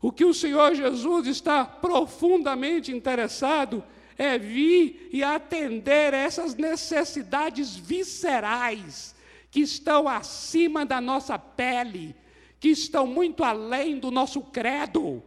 O 0.00 0.10
que 0.10 0.24
o 0.24 0.32
Senhor 0.32 0.74
Jesus 0.74 1.26
está 1.26 1.64
profundamente 1.64 2.90
interessado 2.90 3.84
é 4.16 4.38
vir 4.38 5.10
e 5.12 5.22
atender 5.22 6.14
essas 6.14 6.54
necessidades 6.54 7.76
viscerais 7.76 9.14
que 9.50 9.60
estão 9.60 10.08
acima 10.08 10.86
da 10.86 11.00
nossa 11.00 11.38
pele, 11.38 12.14
que 12.60 12.68
estão 12.68 13.06
muito 13.06 13.42
além 13.42 13.98
do 13.98 14.10
nosso 14.10 14.42
credo, 14.42 15.22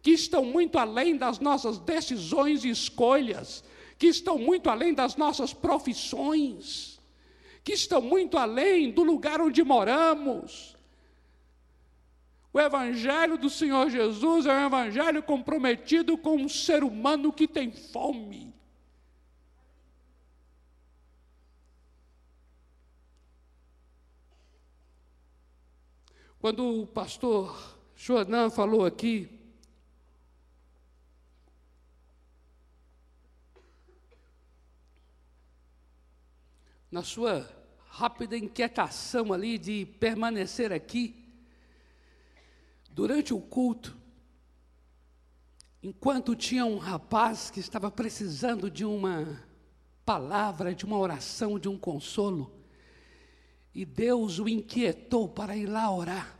que 0.00 0.12
estão 0.12 0.44
muito 0.44 0.78
além 0.78 1.16
das 1.16 1.40
nossas 1.40 1.78
decisões 1.78 2.64
e 2.64 2.70
escolhas, 2.70 3.64
que 3.98 4.06
estão 4.06 4.38
muito 4.38 4.70
além 4.70 4.94
das 4.94 5.16
nossas 5.16 5.52
profissões, 5.52 7.00
que 7.64 7.72
estão 7.72 8.00
muito 8.00 8.38
além 8.38 8.92
do 8.92 9.02
lugar 9.02 9.40
onde 9.40 9.64
moramos. 9.64 10.76
O 12.52 12.60
Evangelho 12.60 13.36
do 13.36 13.50
Senhor 13.50 13.90
Jesus 13.90 14.46
é 14.46 14.54
um 14.54 14.66
Evangelho 14.66 15.22
comprometido 15.24 16.16
com 16.16 16.36
um 16.36 16.48
ser 16.48 16.84
humano 16.84 17.32
que 17.32 17.48
tem 17.48 17.72
fome, 17.72 18.45
Quando 26.46 26.82
o 26.82 26.86
pastor 26.86 27.76
Joanã 27.96 28.48
falou 28.48 28.84
aqui, 28.84 29.28
na 36.88 37.02
sua 37.02 37.50
rápida 37.88 38.36
inquietação 38.36 39.32
ali 39.32 39.58
de 39.58 39.86
permanecer 39.98 40.72
aqui, 40.72 41.28
durante 42.92 43.34
o 43.34 43.40
culto, 43.40 43.96
enquanto 45.82 46.36
tinha 46.36 46.64
um 46.64 46.78
rapaz 46.78 47.50
que 47.50 47.58
estava 47.58 47.90
precisando 47.90 48.70
de 48.70 48.84
uma 48.84 49.44
palavra, 50.04 50.72
de 50.72 50.84
uma 50.84 50.96
oração, 50.96 51.58
de 51.58 51.68
um 51.68 51.76
consolo, 51.76 52.54
e 53.74 53.84
Deus 53.84 54.38
o 54.38 54.48
inquietou 54.48 55.28
para 55.28 55.56
ir 55.56 55.66
lá 55.66 55.92
orar. 55.92 56.35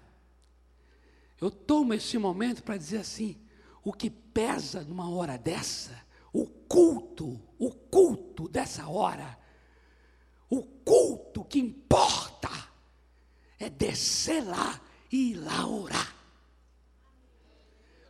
Eu 1.40 1.50
tomo 1.50 1.92
esse 1.92 2.16
momento 2.18 2.62
para 2.62 2.76
dizer 2.76 2.98
assim: 2.98 3.40
o 3.84 3.92
que 3.92 4.10
pesa 4.10 4.82
numa 4.82 5.08
hora 5.10 5.36
dessa, 5.36 6.04
o 6.32 6.46
culto, 6.46 7.40
o 7.58 7.70
culto 7.70 8.48
dessa 8.48 8.88
hora, 8.88 9.38
o 10.48 10.62
culto 10.62 11.44
que 11.44 11.58
importa 11.58 12.50
é 13.58 13.68
descer 13.68 14.44
lá 14.44 14.80
e 15.10 15.32
ir 15.32 15.34
lá 15.36 15.66
orar. 15.66 16.14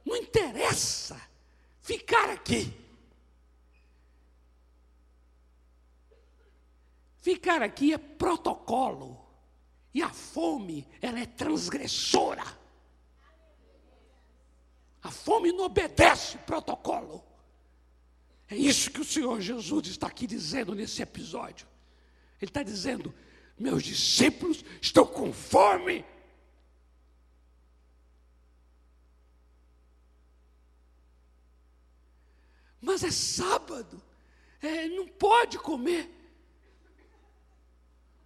Não 0.05 0.17
interessa 0.17 1.21
ficar 1.81 2.31
aqui. 2.31 2.73
Ficar 7.19 7.61
aqui 7.61 7.93
é 7.93 7.99
protocolo. 7.99 9.27
E 9.93 10.01
a 10.01 10.11
fome, 10.11 10.87
ela 11.03 11.19
é 11.19 11.27
transgressora. 11.27 12.45
A 15.07 15.11
fome 15.11 15.53
não 15.53 15.67
obedece 15.67 16.37
protocolo. 16.39 17.25
É 18.51 18.57
isso 18.57 18.91
que 18.91 19.01
o 19.01 19.05
Senhor 19.05 19.41
Jesus 19.41 19.87
está 19.87 20.09
aqui 20.09 20.27
dizendo 20.27 20.75
nesse 20.75 21.01
episódio. 21.01 21.65
Ele 22.43 22.51
está 22.51 22.65
dizendo: 22.65 23.15
meus 23.57 23.85
discípulos 23.85 24.65
estão 24.83 25.07
com 25.07 25.33
fome. 25.33 26.05
mas 32.81 33.03
é 33.03 33.11
sábado, 33.11 34.01
é, 34.63 34.87
não 34.89 35.09
pode 35.09 35.59
comer. 35.59 36.09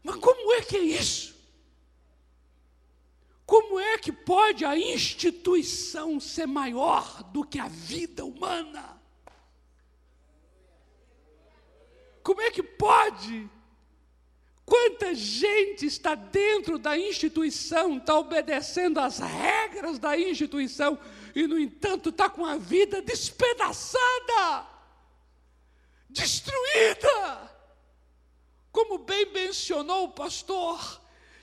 Mas 0.03 0.17
como 0.17 0.53
é 0.53 0.61
que 0.61 0.77
é 0.77 0.81
isso? 0.81 1.40
Como 3.51 3.81
é 3.81 3.99
que 3.99 4.13
pode 4.13 4.65
a 4.65 4.79
instituição 4.79 6.21
ser 6.21 6.47
maior 6.47 7.21
do 7.33 7.43
que 7.43 7.59
a 7.59 7.67
vida 7.67 8.25
humana? 8.25 9.03
Como 12.23 12.41
é 12.43 12.53
que 12.53 12.63
pode? 12.63 13.51
Quanta 14.65 15.13
gente 15.17 15.85
está 15.85 16.15
dentro 16.15 16.79
da 16.79 16.97
instituição, 16.97 17.97
está 17.97 18.17
obedecendo 18.17 19.01
às 19.01 19.19
regras 19.19 19.99
da 19.99 20.17
instituição 20.17 20.97
e, 21.35 21.45
no 21.49 21.59
entanto, 21.59 22.11
está 22.11 22.31
com 22.31 22.47
a 22.47 22.57
vida 22.57 23.03
despedaçada, 23.03 24.65
destruída. 26.09 27.51
Como 28.71 28.99
bem 28.99 29.33
mencionou 29.33 30.05
o 30.05 30.13
pastor, 30.13 31.00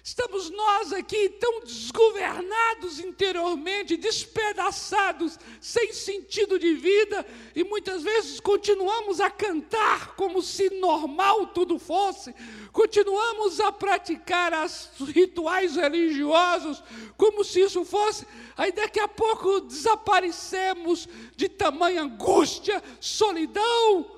Estamos 0.08 0.50
nós 0.50 0.94
aqui 0.94 1.28
tão 1.32 1.60
desgovernados 1.66 2.98
interiormente, 2.98 3.98
despedaçados, 3.98 5.38
sem 5.60 5.92
sentido 5.92 6.58
de 6.58 6.76
vida, 6.76 7.26
e 7.54 7.62
muitas 7.66 8.04
vezes 8.04 8.40
continuamos 8.40 9.20
a 9.20 9.30
cantar 9.30 10.16
como 10.16 10.42
se 10.42 10.70
normal 10.76 11.48
tudo 11.48 11.78
fosse, 11.78 12.34
continuamos 12.72 13.60
a 13.60 13.70
praticar 13.70 14.54
os 14.64 15.10
rituais 15.10 15.76
religiosos 15.76 16.82
como 17.18 17.44
se 17.44 17.60
isso 17.60 17.84
fosse, 17.84 18.26
aí 18.56 18.72
daqui 18.72 19.02
a 19.02 19.10
pouco 19.10 19.60
desaparecemos 19.60 21.06
de 21.36 21.50
tamanha 21.50 22.04
angústia, 22.04 22.82
solidão. 23.02 24.16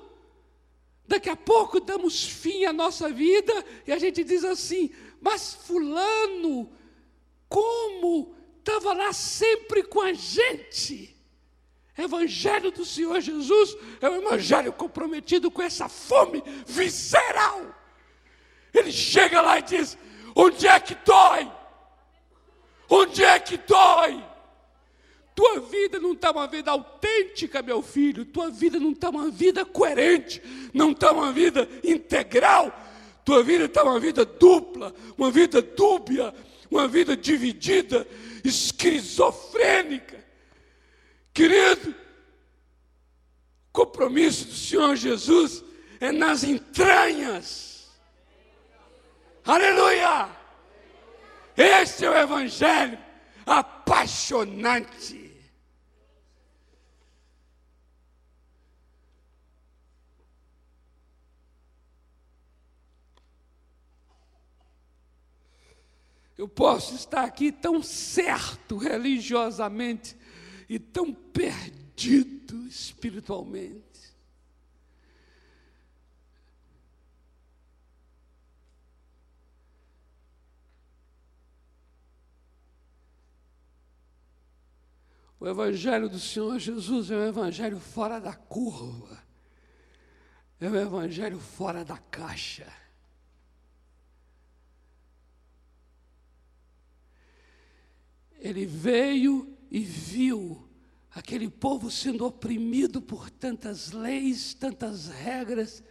Daqui 1.04 1.28
a 1.28 1.34
pouco 1.34 1.80
damos 1.80 2.24
fim 2.24 2.64
à 2.64 2.72
nossa 2.72 3.08
vida 3.10 3.52
e 3.84 3.90
a 3.90 3.98
gente 3.98 4.22
diz 4.22 4.44
assim: 4.44 4.92
mas 5.20 5.54
Fulano, 5.54 6.70
como 7.48 8.34
estava 8.58 8.92
lá 8.92 9.12
sempre 9.12 9.82
com 9.82 10.00
a 10.00 10.12
gente. 10.12 11.16
Evangelho 11.98 12.70
do 12.70 12.84
Senhor 12.84 13.20
Jesus 13.20 13.76
é 14.00 14.08
um 14.08 14.16
evangelho 14.16 14.72
comprometido 14.72 15.50
com 15.50 15.60
essa 15.60 15.88
fome 15.88 16.42
visceral. 16.66 17.74
Ele 18.72 18.90
chega 18.90 19.40
lá 19.42 19.58
e 19.58 19.62
diz: 19.62 19.98
Onde 20.34 20.66
é 20.66 20.80
que 20.80 20.94
dói? 21.04 21.50
Onde 22.88 23.22
é 23.22 23.38
que 23.38 23.58
dói? 23.58 24.24
Tua 25.34 25.60
vida 25.60 25.98
não 26.00 26.12
está 26.12 26.30
uma 26.30 26.46
vida 26.46 26.70
autêntica, 26.70 27.62
meu 27.62 27.82
filho. 27.82 28.24
Tua 28.24 28.50
vida 28.50 28.78
não 28.78 28.92
está 28.92 29.10
uma 29.10 29.30
vida 29.30 29.64
coerente. 29.64 30.42
Não 30.72 30.92
está 30.92 31.12
uma 31.12 31.32
vida 31.32 31.68
integral 31.84 32.72
tua 33.30 33.44
vida 33.44 33.66
está 33.66 33.84
uma 33.84 34.00
vida 34.00 34.24
dupla, 34.24 34.92
uma 35.16 35.30
vida 35.30 35.62
dúbia, 35.62 36.34
uma 36.68 36.88
vida 36.88 37.16
dividida, 37.16 38.04
esquizofrênica. 38.42 40.18
Querido, 41.32 41.94
compromisso 43.72 44.46
do 44.46 44.54
Senhor 44.54 44.96
Jesus 44.96 45.62
é 46.00 46.10
nas 46.10 46.42
entranhas. 46.42 47.88
Aleluia! 49.44 50.28
Esse 51.56 52.04
é 52.04 52.10
o 52.10 52.18
Evangelho 52.18 52.98
apaixonante. 53.46 55.29
Eu 66.40 66.48
posso 66.48 66.94
estar 66.94 67.24
aqui 67.24 67.52
tão 67.52 67.82
certo 67.82 68.78
religiosamente 68.78 70.16
e 70.70 70.78
tão 70.78 71.12
perdido 71.12 72.66
espiritualmente. 72.66 73.84
O 85.38 85.46
Evangelho 85.46 86.08
do 86.08 86.18
Senhor 86.18 86.58
Jesus 86.58 87.10
é 87.10 87.16
um 87.16 87.28
Evangelho 87.28 87.78
fora 87.78 88.18
da 88.18 88.34
curva, 88.34 89.22
é 90.58 90.70
um 90.70 90.74
Evangelho 90.74 91.38
fora 91.38 91.84
da 91.84 91.98
caixa. 91.98 92.79
Ele 98.40 98.64
veio 98.64 99.56
e 99.70 99.80
viu 99.80 100.66
aquele 101.10 101.48
povo 101.48 101.90
sendo 101.90 102.24
oprimido 102.26 103.00
por 103.02 103.30
tantas 103.30 103.92
leis, 103.92 104.54
tantas 104.54 105.08
regras, 105.08 105.84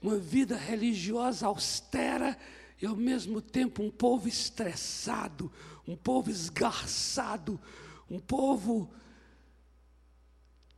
uma 0.00 0.18
vida 0.18 0.56
religiosa 0.56 1.46
austera 1.46 2.36
e 2.80 2.86
ao 2.86 2.94
mesmo 2.94 3.40
tempo 3.40 3.82
um 3.82 3.90
povo 3.90 4.28
estressado, 4.28 5.50
um 5.88 5.96
povo 5.96 6.30
esgarçado, 6.30 7.58
um 8.10 8.20
povo 8.20 8.92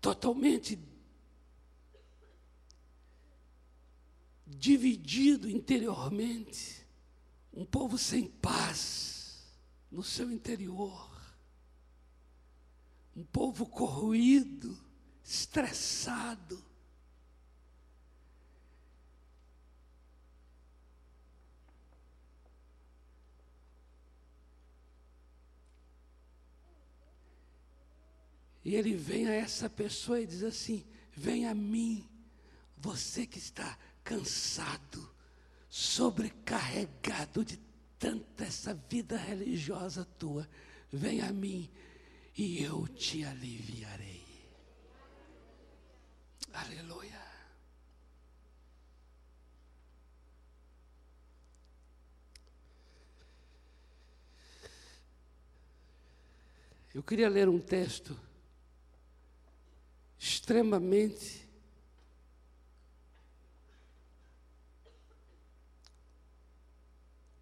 totalmente 0.00 0.78
dividido 4.46 5.50
interiormente, 5.50 6.86
um 7.52 7.64
povo 7.64 7.98
sem 7.98 8.26
paz 8.26 8.87
no 9.90 10.02
seu 10.02 10.30
interior 10.30 11.18
um 13.18 13.24
povo 13.24 13.66
corroído, 13.66 14.78
estressado. 15.24 16.64
E 28.64 28.76
ele 28.76 28.94
vem 28.94 29.26
a 29.26 29.32
essa 29.32 29.68
pessoa 29.68 30.20
e 30.20 30.26
diz 30.26 30.44
assim: 30.44 30.86
Vem 31.12 31.48
a 31.48 31.54
mim, 31.54 32.08
você 32.76 33.26
que 33.26 33.38
está 33.38 33.76
cansado, 34.04 35.12
sobrecarregado 35.68 37.44
de 37.44 37.56
tanta 37.98 38.44
essa 38.44 38.74
vida 38.74 39.16
religiosa 39.16 40.04
tua, 40.04 40.48
vem 40.92 41.20
a 41.20 41.32
mim 41.32 41.70
e 42.36 42.62
eu 42.62 42.86
te 42.86 43.24
aliviarei. 43.24 44.26
Aleluia. 46.52 47.18
Eu 56.94 57.02
queria 57.02 57.28
ler 57.28 57.48
um 57.48 57.60
texto 57.60 58.18
extremamente 60.18 61.47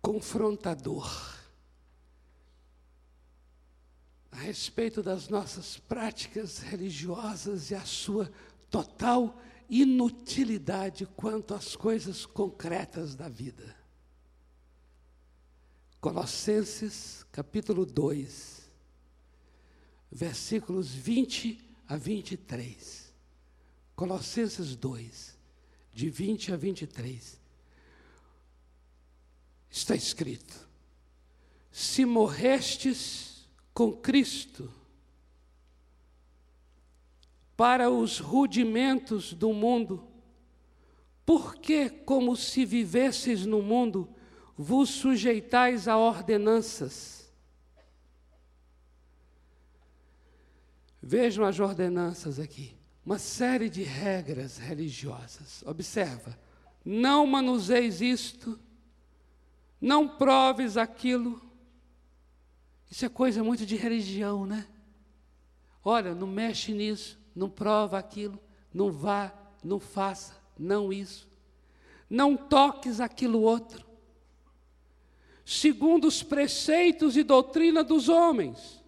confrontador 0.07 1.37
a 4.31 4.37
respeito 4.37 5.03
das 5.03 5.29
nossas 5.29 5.79
práticas 5.79 6.61
religiosas 6.61 7.73
e 7.73 7.75
a 7.75 7.85
sua 7.85 8.31
total 8.71 9.37
inutilidade 9.69 11.07
quanto 11.07 11.55
às 11.55 11.75
coisas 11.75 12.25
concretas 12.25 13.17
da 13.17 13.29
vida. 13.29 13.77
Colossenses 16.01 17.27
capítulo 17.33 17.85
2, 17.85 18.71
versículos 20.13 20.95
20 20.95 21.59
a 21.89 21.97
23. 21.97 23.13
Colossenses 23.97 24.77
2, 24.77 25.37
de 25.93 26.09
20 26.09 26.53
a 26.53 26.57
23. 26.57 27.46
Está 29.71 29.95
escrito: 29.95 30.69
Se 31.71 32.05
morrestes 32.05 33.47
com 33.75 33.93
Cristo 33.93 34.73
para 37.57 37.91
os 37.91 38.19
rudimentos 38.19 39.33
do 39.33 39.53
mundo, 39.53 40.07
porque, 41.25 41.89
como 41.91 42.37
se 42.37 42.65
vivesseis 42.65 43.45
no 43.45 43.63
mundo, 43.63 44.09
vos 44.57 44.91
sujeitais 44.91 45.89
a 45.89 45.99
ordenanças. 45.99 47.31
Vejam 51.03 51.45
as 51.45 51.61
ordenanças 51.61 52.39
aqui. 52.39 52.75
uma 53.05 53.19
série 53.19 53.71
de 53.71 53.85
regras 53.85 54.59
religiosas. 54.59 55.63
Observa: 55.65 56.37
não 56.85 57.27
manuseis 57.27 58.01
isto, 58.01 58.59
não 59.81 60.09
proves 60.09 60.77
aquilo. 60.77 61.41
Isso 62.91 63.05
é 63.05 63.09
coisa 63.09 63.43
muito 63.43 63.67
de 63.67 63.77
religião, 63.77 64.47
né? 64.47 64.67
Olha, 65.85 66.15
não 66.15 66.27
mexe 66.27 66.73
nisso, 66.73 67.19
não 67.35 67.49
prova 67.49 67.99
aquilo, 67.99 68.39
não 68.73 68.91
vá, 68.91 69.33
não 69.63 69.79
faça, 69.79 70.35
não 70.59 70.93
isso. 70.93 71.29
Não 72.09 72.37
toques 72.37 73.01
aquilo 73.01 73.41
outro. 73.41 73.85
Segundo 75.45 76.07
os 76.09 76.23
preceitos 76.23 77.17
e 77.17 77.23
doutrina 77.23 77.85
dos 77.85 78.09
homens. 78.09 78.83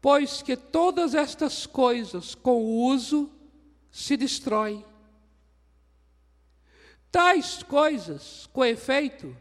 Pois 0.00 0.42
que 0.42 0.56
todas 0.56 1.14
estas 1.14 1.66
coisas, 1.66 2.34
com 2.34 2.62
o 2.62 2.84
uso, 2.86 3.30
se 3.90 4.16
destroem. 4.16 4.84
Tais 7.10 7.62
coisas, 7.62 8.46
com 8.52 8.64
efeito, 8.64 9.36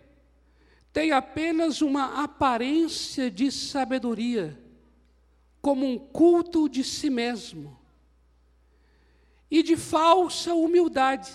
têm 0.94 1.12
apenas 1.12 1.82
uma 1.82 2.24
aparência 2.24 3.30
de 3.30 3.52
sabedoria, 3.52 4.58
como 5.62 5.86
um 5.86 5.98
culto 5.98 6.70
de 6.70 6.84
si 6.84 7.10
mesmo, 7.10 7.78
e 9.52 9.62
de 9.62 9.76
falsa 9.76 10.54
humildade, 10.54 11.34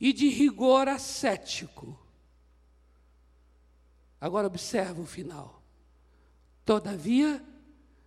e 0.00 0.12
de 0.12 0.28
rigor 0.28 0.88
ascético. 0.88 1.98
Agora 4.20 4.46
observa 4.46 5.00
o 5.00 5.06
final. 5.06 5.62
Todavia, 6.64 7.42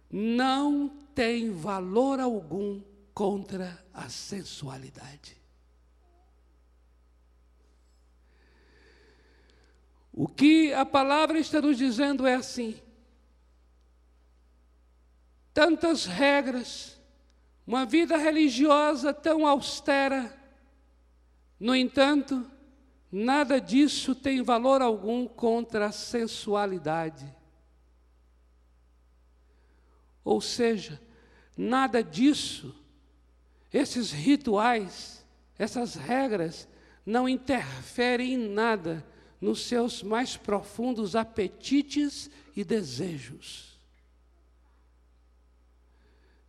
não 0.10 0.90
tem 1.16 1.52
valor 1.52 2.20
algum 2.20 2.82
contra 3.14 3.84
a 3.94 4.10
sensualidade. 4.10 5.41
O 10.14 10.28
que 10.28 10.74
a 10.74 10.86
palavra 10.86 11.40
está 11.40 11.62
nos 11.62 11.78
dizendo 11.78 12.28
é 12.28 12.36
assim: 12.36 12.80
tantas 15.54 16.06
regras, 16.06 17.00
uma 17.66 17.86
vida 17.86 18.18
religiosa 18.18 19.14
tão 19.14 19.48
austera, 19.48 20.38
no 21.60 21.76
entanto, 21.76 22.46
nada 23.12 23.62
disso 23.62 24.14
tem 24.14 24.42
valor 24.42 24.82
algum 24.82 25.28
contra 25.28 25.86
a 25.86 25.92
sensualidade. 25.92 27.26
Ou 30.24 30.42
seja, 30.42 31.02
nada 31.58 32.04
disso, 32.04 32.76
esses 33.72 34.12
rituais, 34.12 35.26
essas 35.58 35.96
regras, 35.96 36.68
não 37.06 37.30
interferem 37.30 38.34
em 38.34 38.50
nada 38.50 39.06
nos 39.42 39.66
seus 39.66 40.04
mais 40.04 40.38
profundos 40.38 41.16
apetites 41.16 42.30
e 42.56 42.64
desejos. 42.64 43.80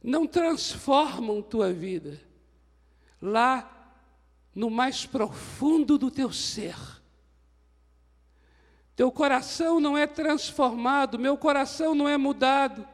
Não 0.02 0.26
transformam 0.26 1.40
tua 1.40 1.72
vida 1.72 2.20
lá 3.20 3.68
no 4.54 4.68
mais 4.68 5.06
profundo 5.06 5.96
do 5.96 6.10
teu 6.10 6.30
ser. 6.30 6.76
Teu 8.94 9.10
coração 9.10 9.80
não 9.80 9.96
é 9.96 10.06
transformado, 10.06 11.18
meu 11.18 11.38
coração 11.38 11.94
não 11.94 12.06
é 12.06 12.18
mudado. 12.18 12.86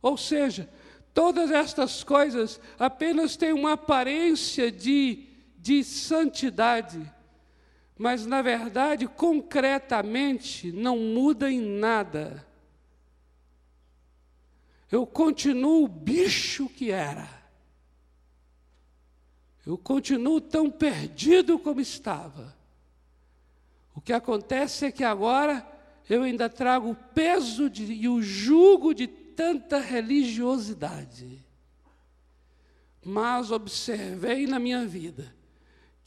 Ou 0.00 0.16
seja, 0.16 0.70
todas 1.12 1.50
estas 1.50 2.04
coisas 2.04 2.60
apenas 2.78 3.36
têm 3.36 3.52
uma 3.52 3.72
aparência 3.72 4.70
de 4.70 5.27
de 5.60 5.82
santidade, 5.82 7.12
mas 7.96 8.24
na 8.24 8.40
verdade, 8.40 9.08
concretamente, 9.08 10.70
não 10.70 10.96
muda 10.96 11.50
em 11.50 11.60
nada. 11.60 12.46
Eu 14.90 15.04
continuo 15.04 15.84
o 15.84 15.88
bicho 15.88 16.68
que 16.68 16.90
era. 16.90 17.28
Eu 19.66 19.76
continuo 19.76 20.40
tão 20.40 20.70
perdido 20.70 21.58
como 21.58 21.80
estava. 21.80 22.56
O 23.94 24.00
que 24.00 24.12
acontece 24.12 24.86
é 24.86 24.92
que 24.92 25.04
agora 25.04 25.66
eu 26.08 26.22
ainda 26.22 26.48
trago 26.48 26.90
o 26.90 26.94
peso 26.94 27.68
de, 27.68 27.92
e 27.92 28.08
o 28.08 28.22
jugo 28.22 28.94
de 28.94 29.08
tanta 29.08 29.78
religiosidade. 29.78 31.44
Mas 33.04 33.50
observei 33.50 34.46
na 34.46 34.58
minha 34.58 34.86
vida 34.86 35.36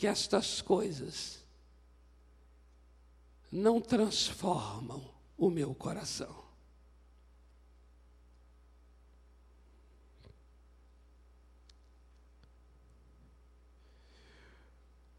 que 0.01 0.07
estas 0.07 0.63
coisas 0.63 1.45
não 3.51 3.79
transformam 3.79 5.13
o 5.37 5.47
meu 5.47 5.75
coração. 5.75 6.43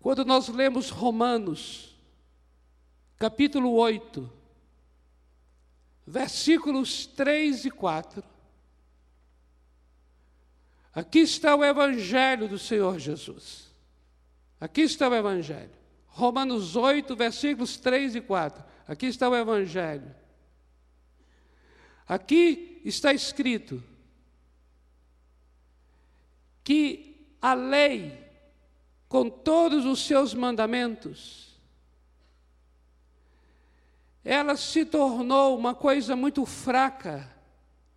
Quando 0.00 0.24
nós 0.24 0.48
lemos 0.48 0.90
Romanos, 0.90 1.96
capítulo 3.20 3.74
8, 3.74 4.28
versículos 6.04 7.06
3 7.06 7.66
e 7.66 7.70
4, 7.70 8.24
aqui 10.92 11.20
está 11.20 11.54
o 11.54 11.64
Evangelho 11.64 12.48
do 12.48 12.58
Senhor 12.58 12.98
Jesus. 12.98 13.71
Aqui 14.62 14.82
está 14.82 15.08
o 15.08 15.14
Evangelho. 15.16 15.72
Romanos 16.06 16.76
8, 16.76 17.16
versículos 17.16 17.76
3 17.78 18.14
e 18.14 18.20
4. 18.20 18.62
Aqui 18.86 19.06
está 19.06 19.28
o 19.28 19.34
Evangelho. 19.34 20.14
Aqui 22.06 22.80
está 22.84 23.12
escrito 23.12 23.82
que 26.62 27.34
a 27.42 27.54
lei, 27.54 28.24
com 29.08 29.28
todos 29.28 29.84
os 29.84 30.06
seus 30.06 30.32
mandamentos, 30.32 31.60
ela 34.24 34.56
se 34.56 34.84
tornou 34.84 35.58
uma 35.58 35.74
coisa 35.74 36.14
muito 36.14 36.46
fraca 36.46 37.28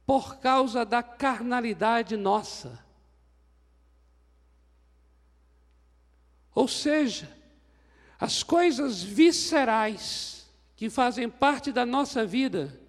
por 0.04 0.38
causa 0.40 0.84
da 0.84 1.04
carnalidade 1.04 2.18
nossa. 2.18 2.84
Ou 6.56 6.70
seja, 6.70 7.30
as 8.18 8.42
coisas 8.42 9.04
viscerais 9.04 10.50
que 10.78 10.90
fazem 10.90 11.30
parte 11.30 11.70
da 11.72 11.86
nossa 11.86 12.26
vida 12.26 12.82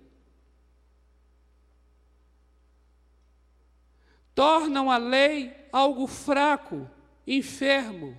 tornam 4.34 4.88
a 4.88 4.96
lei 4.96 5.52
algo 5.72 6.06
fraco, 6.06 6.88
enfermo. 7.26 8.16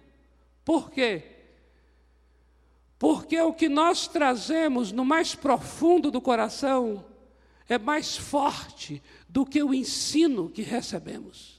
Por 0.66 0.92
quê? 0.92 1.24
Porque 3.00 3.40
o 3.40 3.54
que 3.54 3.70
nós 3.70 4.08
trazemos 4.08 4.92
no 4.92 5.06
mais 5.06 5.34
profundo 5.34 6.12
do 6.12 6.20
coração 6.20 7.06
é 7.70 7.78
mais 7.78 8.18
forte 8.18 9.02
do 9.30 9.46
que 9.46 9.62
o 9.64 9.74
ensino 9.74 10.50
que 10.50 10.62
recebemos. 10.62 11.57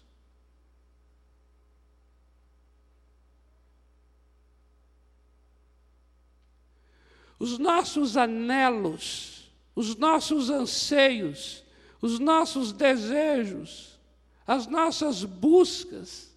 Os 7.38 7.58
nossos 7.58 8.16
anelos, 8.16 9.50
os 9.74 9.96
nossos 9.96 10.50
anseios, 10.50 11.64
os 12.00 12.18
nossos 12.18 12.72
desejos, 12.72 13.98
as 14.46 14.66
nossas 14.66 15.24
buscas, 15.24 16.34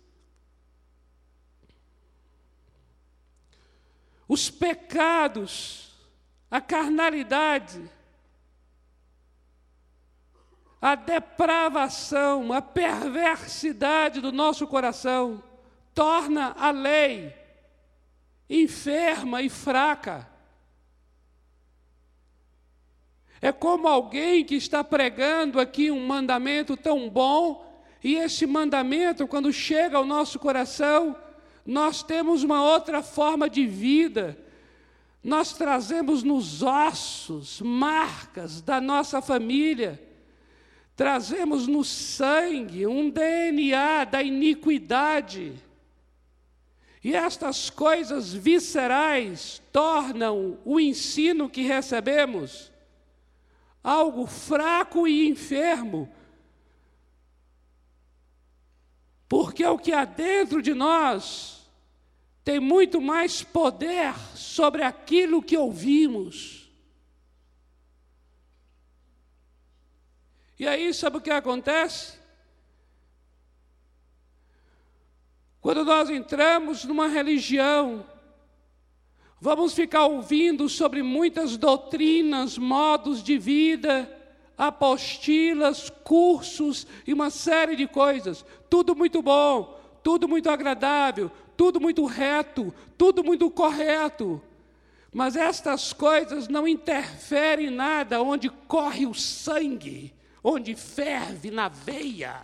os 4.28 4.50
pecados, 4.50 5.92
a 6.50 6.62
carnalidade, 6.62 7.90
a 10.82 10.96
depravação, 10.96 12.52
a 12.54 12.62
perversidade 12.62 14.20
do 14.20 14.32
nosso 14.32 14.66
coração 14.68 15.44
torna 15.94 16.54
a 16.58 16.72
lei 16.72 17.42
enferma 18.52 19.42
e 19.42 19.50
fraca. 19.50 20.31
É 23.42 23.52
como 23.52 23.88
alguém 23.88 24.46
que 24.46 24.56
está 24.56 24.84
pregando 24.84 25.60
aqui 25.60 25.90
um 25.90 26.06
mandamento 26.06 26.78
tão 26.78 27.10
bom, 27.10 27.68
e 28.04 28.16
esse 28.16 28.46
mandamento, 28.46 29.28
quando 29.28 29.52
chega 29.52 29.98
ao 29.98 30.06
nosso 30.06 30.38
coração, 30.38 31.16
nós 31.66 32.04
temos 32.04 32.44
uma 32.44 32.64
outra 32.64 33.02
forma 33.02 33.50
de 33.50 33.66
vida. 33.66 34.38
Nós 35.24 35.54
trazemos 35.54 36.22
nos 36.22 36.62
ossos 36.62 37.62
marcas 37.62 38.62
da 38.62 38.80
nossa 38.80 39.22
família, 39.22 40.02
trazemos 40.96 41.68
no 41.68 41.84
sangue 41.84 42.86
um 42.86 43.10
DNA 43.10 44.04
da 44.06 44.22
iniquidade. 44.22 45.54
E 47.04 47.16
estas 47.16 47.72
coisas 47.72 48.32
viscerais 48.32 49.62
tornam 49.72 50.60
o 50.64 50.80
ensino 50.80 51.50
que 51.50 51.64
recebemos 51.64 52.71
algo 53.84 54.26
fraco 54.26 55.08
e 55.08 55.28
enfermo. 55.28 56.14
Porque 59.28 59.66
o 59.66 59.78
que 59.78 59.94
há 59.94 60.06
dentro 60.06 60.62
de 60.62 60.74
nós 60.74 61.62
tem 62.44 62.60
muito 62.60 63.00
mais 63.00 63.44
poder 63.44 64.14
sobre 64.36 64.84
aquilo 64.84 65.44
que 65.44 65.58
ouvimos. 65.58 66.70
E 70.60 70.68
aí, 70.68 70.94
sabe 70.94 71.18
o 71.18 71.22
que 71.22 71.32
acontece? 71.32 72.20
Quando 75.60 75.86
nós 75.86 76.10
entramos 76.10 76.84
numa 76.84 77.08
religião, 77.08 78.06
vamos 79.42 79.74
ficar 79.74 80.06
ouvindo 80.06 80.70
sobre 80.70 81.02
muitas 81.02 81.58
doutrinas, 81.58 82.58
modos 82.58 83.24
de 83.24 83.38
vida, 83.40 84.10
apostilas, 84.56 85.90
cursos 86.04 86.86
e 87.06 87.12
uma 87.12 87.32
série 87.32 87.76
de 87.76 87.88
coisas. 87.88 88.46
Tudo 88.70 88.96
muito 88.96 89.22
bom, 89.22 89.78
tudo 90.04 90.28
muito 90.28 90.50
agradável, 90.50 91.32
tudo 91.58 91.82
muito 91.82 92.06
reto, 92.06 92.72
tudo 92.98 93.24
muito 93.24 93.50
correto. 93.50 94.40
Mas 95.12 95.36
estas 95.36 95.92
coisas 95.92 96.48
não 96.48 96.68
interferem 96.68 97.68
em 97.68 97.72
nada 97.72 98.22
onde 98.22 98.48
corre 98.48 99.06
o 99.08 99.14
sangue 99.14 100.14
onde 100.44 100.76
ferve 100.76 101.52
na 101.52 101.68
veia. 101.68 102.42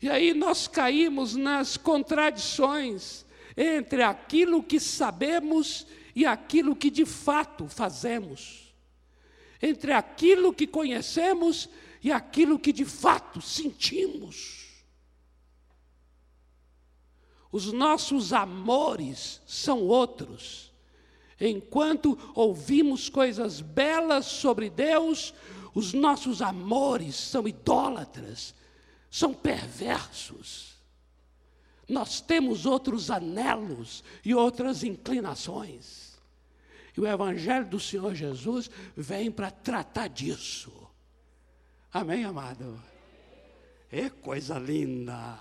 E 0.00 0.08
aí 0.08 0.34
nós 0.34 0.68
caímos 0.68 1.34
nas 1.34 1.76
contradições 1.76 3.23
entre 3.56 4.02
aquilo 4.02 4.62
que 4.62 4.80
sabemos 4.80 5.86
e 6.14 6.26
aquilo 6.26 6.76
que 6.76 6.90
de 6.90 7.04
fato 7.04 7.68
fazemos, 7.68 8.74
entre 9.60 9.92
aquilo 9.92 10.52
que 10.52 10.66
conhecemos 10.66 11.68
e 12.02 12.12
aquilo 12.12 12.58
que 12.58 12.72
de 12.72 12.84
fato 12.84 13.40
sentimos. 13.40 14.64
Os 17.50 17.72
nossos 17.72 18.32
amores 18.32 19.40
são 19.46 19.82
outros. 19.82 20.72
Enquanto 21.40 22.18
ouvimos 22.34 23.08
coisas 23.08 23.60
belas 23.60 24.26
sobre 24.26 24.68
Deus, 24.68 25.32
os 25.72 25.92
nossos 25.92 26.42
amores 26.42 27.14
são 27.14 27.46
idólatras, 27.46 28.54
são 29.10 29.32
perversos. 29.32 30.73
Nós 31.88 32.20
temos 32.20 32.66
outros 32.66 33.10
anelos 33.10 34.02
e 34.24 34.34
outras 34.34 34.82
inclinações. 34.82 36.18
E 36.96 37.00
o 37.00 37.06
Evangelho 37.06 37.66
do 37.66 37.80
Senhor 37.80 38.14
Jesus 38.14 38.70
vem 38.96 39.30
para 39.30 39.50
tratar 39.50 40.08
disso. 40.08 40.72
Amém, 41.92 42.24
amado? 42.24 42.80
É 43.90 44.08
coisa 44.08 44.58
linda. 44.58 45.38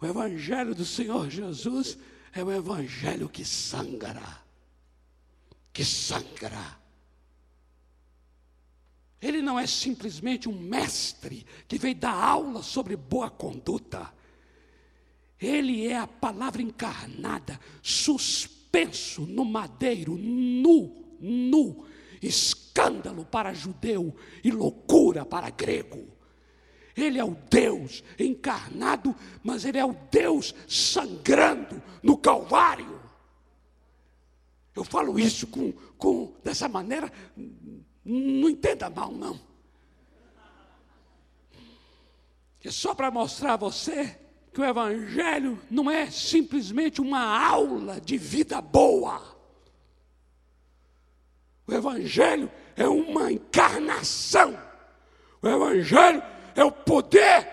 O 0.00 0.06
Evangelho 0.06 0.74
do 0.74 0.84
Senhor 0.84 1.30
Jesus 1.30 1.98
é 2.36 2.44
o 2.44 2.52
evangelho 2.52 3.28
que 3.28 3.44
sangra. 3.44 4.40
Que 5.72 5.84
sangra. 5.84 6.78
Ele 9.20 9.40
não 9.40 9.58
é 9.58 9.66
simplesmente 9.66 10.48
um 10.48 10.58
mestre 10.58 11.46
que 11.66 11.78
veio 11.78 11.94
dar 11.94 12.14
aula 12.14 12.62
sobre 12.62 12.96
boa 12.96 13.30
conduta. 13.30 14.12
Ele 15.40 15.86
é 15.86 15.96
a 15.96 16.06
palavra 16.06 16.62
encarnada, 16.62 17.58
suspenso 17.82 19.22
no 19.22 19.44
madeiro, 19.44 20.16
nu, 20.16 21.16
nu, 21.20 21.86
escândalo 22.22 23.24
para 23.24 23.52
judeu 23.52 24.14
e 24.44 24.50
loucura 24.50 25.24
para 25.24 25.50
grego. 25.50 26.16
Ele 26.96 27.18
é 27.18 27.24
o 27.24 27.36
Deus 27.50 28.02
encarnado, 28.18 29.14
mas 29.42 29.66
Ele 29.66 29.78
é 29.78 29.84
o 29.84 29.94
Deus 30.10 30.54
sangrando 30.66 31.82
no 32.02 32.16
Calvário. 32.16 33.00
Eu 34.74 34.82
falo 34.82 35.18
isso 35.18 35.46
com, 35.46 35.72
com 35.98 36.34
dessa 36.42 36.68
maneira, 36.68 37.12
não 38.06 38.48
entenda 38.48 38.88
mal, 38.88 39.10
não. 39.10 39.40
É 42.64 42.70
só 42.70 42.94
para 42.94 43.10
mostrar 43.10 43.54
a 43.54 43.56
você 43.56 44.18
que 44.52 44.60
o 44.60 44.64
Evangelho 44.64 45.60
não 45.70 45.90
é 45.90 46.10
simplesmente 46.10 47.00
uma 47.00 47.46
aula 47.46 48.00
de 48.00 48.16
vida 48.16 48.60
boa. 48.60 49.22
O 51.66 51.72
Evangelho 51.72 52.50
é 52.76 52.88
uma 52.88 53.30
encarnação. 53.30 54.58
O 55.42 55.48
Evangelho 55.48 56.22
é 56.54 56.64
o 56.64 56.72
poder 56.72 57.48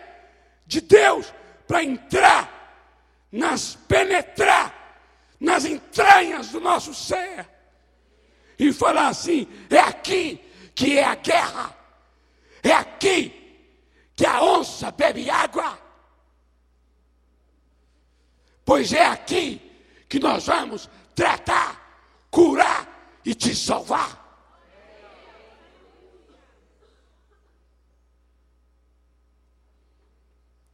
de 0.65 0.81
Deus 0.81 1.33
para 1.67 1.83
entrar, 1.83 3.27
nas 3.31 3.75
penetrar 3.75 4.83
nas 5.43 5.65
entranhas 5.65 6.51
do 6.51 6.61
nosso 6.61 6.93
ser 6.93 7.45
e 8.67 8.73
falar 8.73 9.09
assim: 9.09 9.47
é 9.69 9.79
aqui 9.79 10.39
que 10.73 10.97
é 10.97 11.03
a 11.03 11.15
guerra, 11.15 11.75
é 12.61 12.71
aqui 12.71 13.31
que 14.15 14.25
a 14.25 14.41
onça 14.43 14.91
bebe 14.91 15.29
água, 15.29 15.77
pois 18.63 18.93
é 18.93 19.05
aqui 19.05 19.61
que 20.07 20.19
nós 20.19 20.45
vamos 20.45 20.89
tratar, 21.15 22.25
curar 22.29 23.19
e 23.25 23.33
te 23.33 23.55
salvar. 23.55 24.21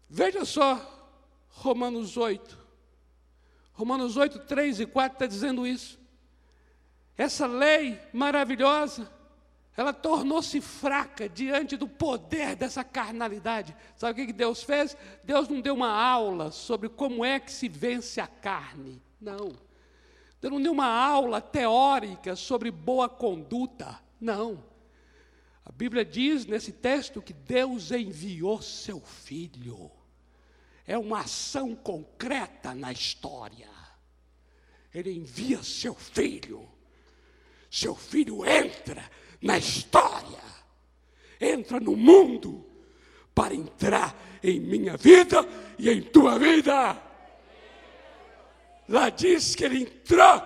Veja 0.09 0.43
só 0.43 0.99
Romanos 1.49 2.17
8. 2.17 2.57
Romanos 3.73 4.17
8, 4.17 4.39
3 4.39 4.81
e 4.81 4.85
4 4.85 5.15
está 5.15 5.25
dizendo 5.25 5.65
isso. 5.65 5.99
Essa 7.19 7.45
lei 7.45 7.99
maravilhosa, 8.13 9.11
ela 9.75 9.91
tornou-se 9.91 10.61
fraca 10.61 11.27
diante 11.27 11.75
do 11.75 11.87
poder 11.87 12.55
dessa 12.55 12.83
carnalidade. 12.83 13.75
Sabe 13.95 14.23
o 14.23 14.25
que 14.25 14.33
Deus 14.33 14.63
fez? 14.63 14.95
Deus 15.23 15.49
não 15.49 15.59
deu 15.59 15.75
uma 15.75 15.91
aula 15.91 16.49
sobre 16.49 16.87
como 16.87 17.25
é 17.25 17.39
que 17.39 17.51
se 17.51 17.67
vence 17.67 18.21
a 18.21 18.27
carne. 18.27 19.01
Não. 19.19 19.51
Deus 20.39 20.53
não 20.53 20.61
deu 20.61 20.71
uma 20.71 20.87
aula 20.87 21.41
teórica 21.41 22.35
sobre 22.35 22.71
boa 22.71 23.09
conduta. 23.09 23.99
Não. 24.19 24.63
A 25.65 25.71
Bíblia 25.71 26.05
diz 26.05 26.45
nesse 26.45 26.71
texto 26.71 27.21
que 27.21 27.33
Deus 27.33 27.91
enviou 27.91 28.61
seu 28.61 29.01
filho 29.01 29.91
é 30.89 30.97
uma 30.97 31.19
ação 31.19 31.75
concreta 31.75 32.73
na 32.73 32.91
história. 32.91 33.69
Ele 34.91 35.13
envia 35.13 35.61
seu 35.61 35.93
filho. 35.93 36.67
Seu 37.69 37.95
filho 37.95 38.45
entra 38.45 39.09
na 39.41 39.57
história, 39.57 40.39
entra 41.39 41.79
no 41.79 41.95
mundo 41.95 42.65
para 43.33 43.53
entrar 43.53 44.15
em 44.43 44.59
minha 44.59 44.97
vida 44.97 45.47
e 45.77 45.89
em 45.89 46.01
tua 46.01 46.37
vida. 46.39 47.01
Lá 48.87 49.09
diz 49.09 49.55
que 49.55 49.63
ele 49.63 49.83
entrou. 49.83 50.41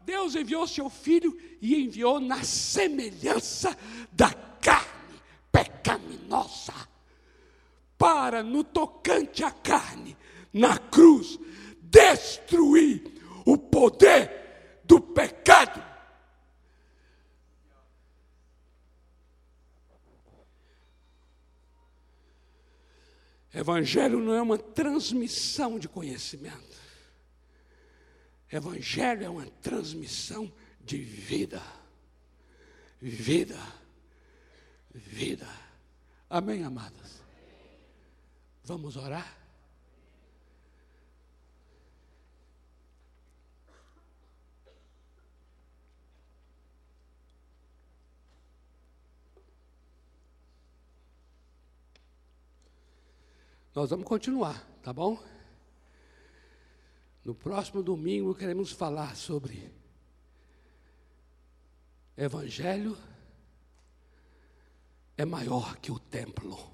Deus 0.00 0.34
enviou 0.34 0.66
seu 0.66 0.90
filho 0.90 1.38
e 1.60 1.84
enviou 1.84 2.18
na 2.18 2.42
semelhança 2.42 3.76
da 4.10 4.32
carne 4.60 5.20
pecaminosa 5.52 6.72
para, 7.96 8.42
no 8.42 8.64
tocante 8.64 9.44
à 9.44 9.50
carne, 9.52 10.16
na 10.52 10.76
cruz, 10.76 11.38
destruir 11.82 13.04
o 13.46 13.56
poder 13.56 14.80
do 14.84 15.00
pecado. 15.00 15.91
Evangelho 23.52 24.18
não 24.18 24.34
é 24.34 24.40
uma 24.40 24.58
transmissão 24.58 25.78
de 25.78 25.88
conhecimento. 25.88 26.80
Evangelho 28.50 29.24
é 29.24 29.28
uma 29.28 29.46
transmissão 29.62 30.52
de 30.80 30.98
vida. 30.98 31.62
Vida. 33.00 33.58
Vida. 34.94 35.48
Amém, 36.28 36.64
amadas? 36.64 37.22
Vamos 38.64 38.96
orar? 38.96 39.41
Nós 53.74 53.88
vamos 53.88 54.06
continuar, 54.06 54.62
tá 54.82 54.92
bom? 54.92 55.18
No 57.24 57.34
próximo 57.34 57.82
domingo 57.82 58.34
queremos 58.34 58.70
falar 58.70 59.16
sobre 59.16 59.72
Evangelho 62.14 62.98
é 65.16 65.24
maior 65.24 65.76
que 65.78 65.90
o 65.90 65.98
templo. 65.98 66.70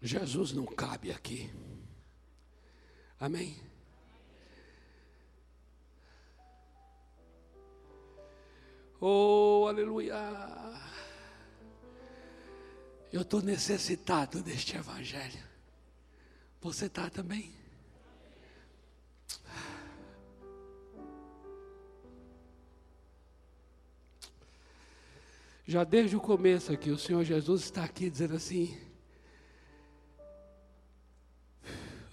Jesus 0.00 0.52
não 0.52 0.64
cabe 0.64 1.10
aqui. 1.12 1.52
Amém? 3.20 3.56
Oh, 8.98 9.66
aleluia! 9.68 10.14
Eu 13.14 13.22
estou 13.22 13.40
necessitado 13.40 14.42
deste 14.42 14.76
Evangelho. 14.76 15.38
Você 16.60 16.86
está 16.86 17.08
também? 17.08 17.54
Já 25.64 25.84
desde 25.84 26.16
o 26.16 26.20
começo 26.20 26.72
aqui, 26.72 26.90
o 26.90 26.98
Senhor 26.98 27.22
Jesus 27.22 27.62
está 27.62 27.84
aqui 27.84 28.10
dizendo 28.10 28.34
assim: 28.34 28.76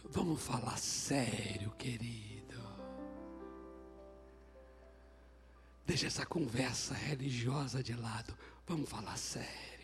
Vamos 0.04 0.40
falar 0.40 0.78
sério, 0.78 1.72
querido. 1.80 2.62
Deixa 5.84 6.06
essa 6.06 6.28
conversa 6.28 6.94
religiosa 6.94 7.82
de 7.82 7.96
lado. 7.96 8.38
Vamos 8.68 8.88
falar 8.88 9.18
sério. 9.18 9.81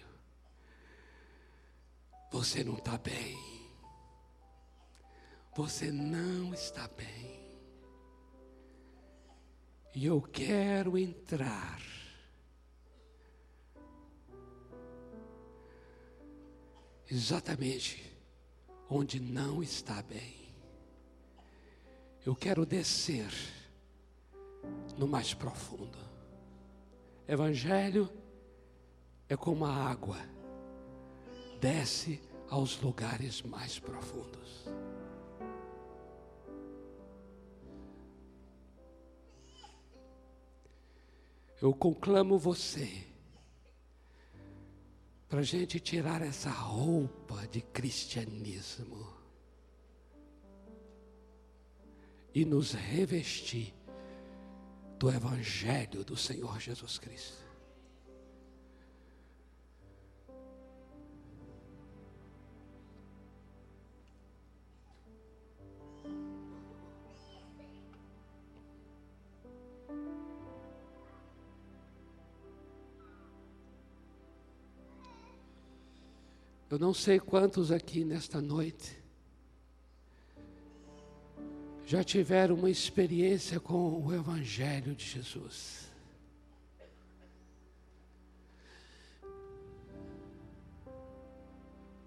Você 2.31 2.63
não 2.63 2.77
está 2.77 2.97
bem. 2.97 3.37
Você 5.55 5.91
não 5.91 6.53
está 6.53 6.87
bem. 6.89 7.37
E 9.95 10.05
eu 10.05 10.21
quero 10.21 10.97
entrar. 10.97 11.81
Exatamente 17.09 18.15
onde 18.89 19.19
não 19.19 19.63
está 19.63 20.01
bem. 20.03 20.53
Eu 22.25 22.35
quero 22.35 22.65
descer 22.65 23.31
no 24.97 25.07
mais 25.07 25.33
profundo. 25.33 25.97
Evangelho 27.27 28.09
é 29.29 29.35
como 29.35 29.65
a 29.65 29.73
água, 29.73 30.17
desce 31.59 32.21
aos 32.49 32.79
lugares 32.81 33.41
mais 33.41 33.79
profundos. 33.79 34.65
Eu 41.61 41.73
conclamo 41.73 42.37
você 42.37 43.07
para 45.27 45.39
a 45.39 45.43
gente 45.43 45.79
tirar 45.79 46.21
essa 46.21 46.49
roupa 46.49 47.47
de 47.47 47.61
cristianismo 47.61 49.11
e 52.33 52.45
nos 52.45 52.73
revestir 52.73 53.73
do 54.99 55.09
Evangelho 55.09 56.03
do 56.03 56.15
Senhor 56.15 56.59
Jesus 56.59 56.99
Cristo. 56.99 57.46
Eu 76.77 76.81
não 76.81 76.93
sei 76.93 77.19
quantos 77.19 77.71
aqui 77.71 78.05
nesta 78.05 78.39
noite 78.39 79.03
já 81.83 82.03
tiveram 82.03 82.53
uma 82.53 82.69
experiência 82.69 83.59
com 83.59 83.99
o 84.05 84.13
Evangelho 84.13 84.93
de 84.93 85.03
Jesus. 85.03 85.91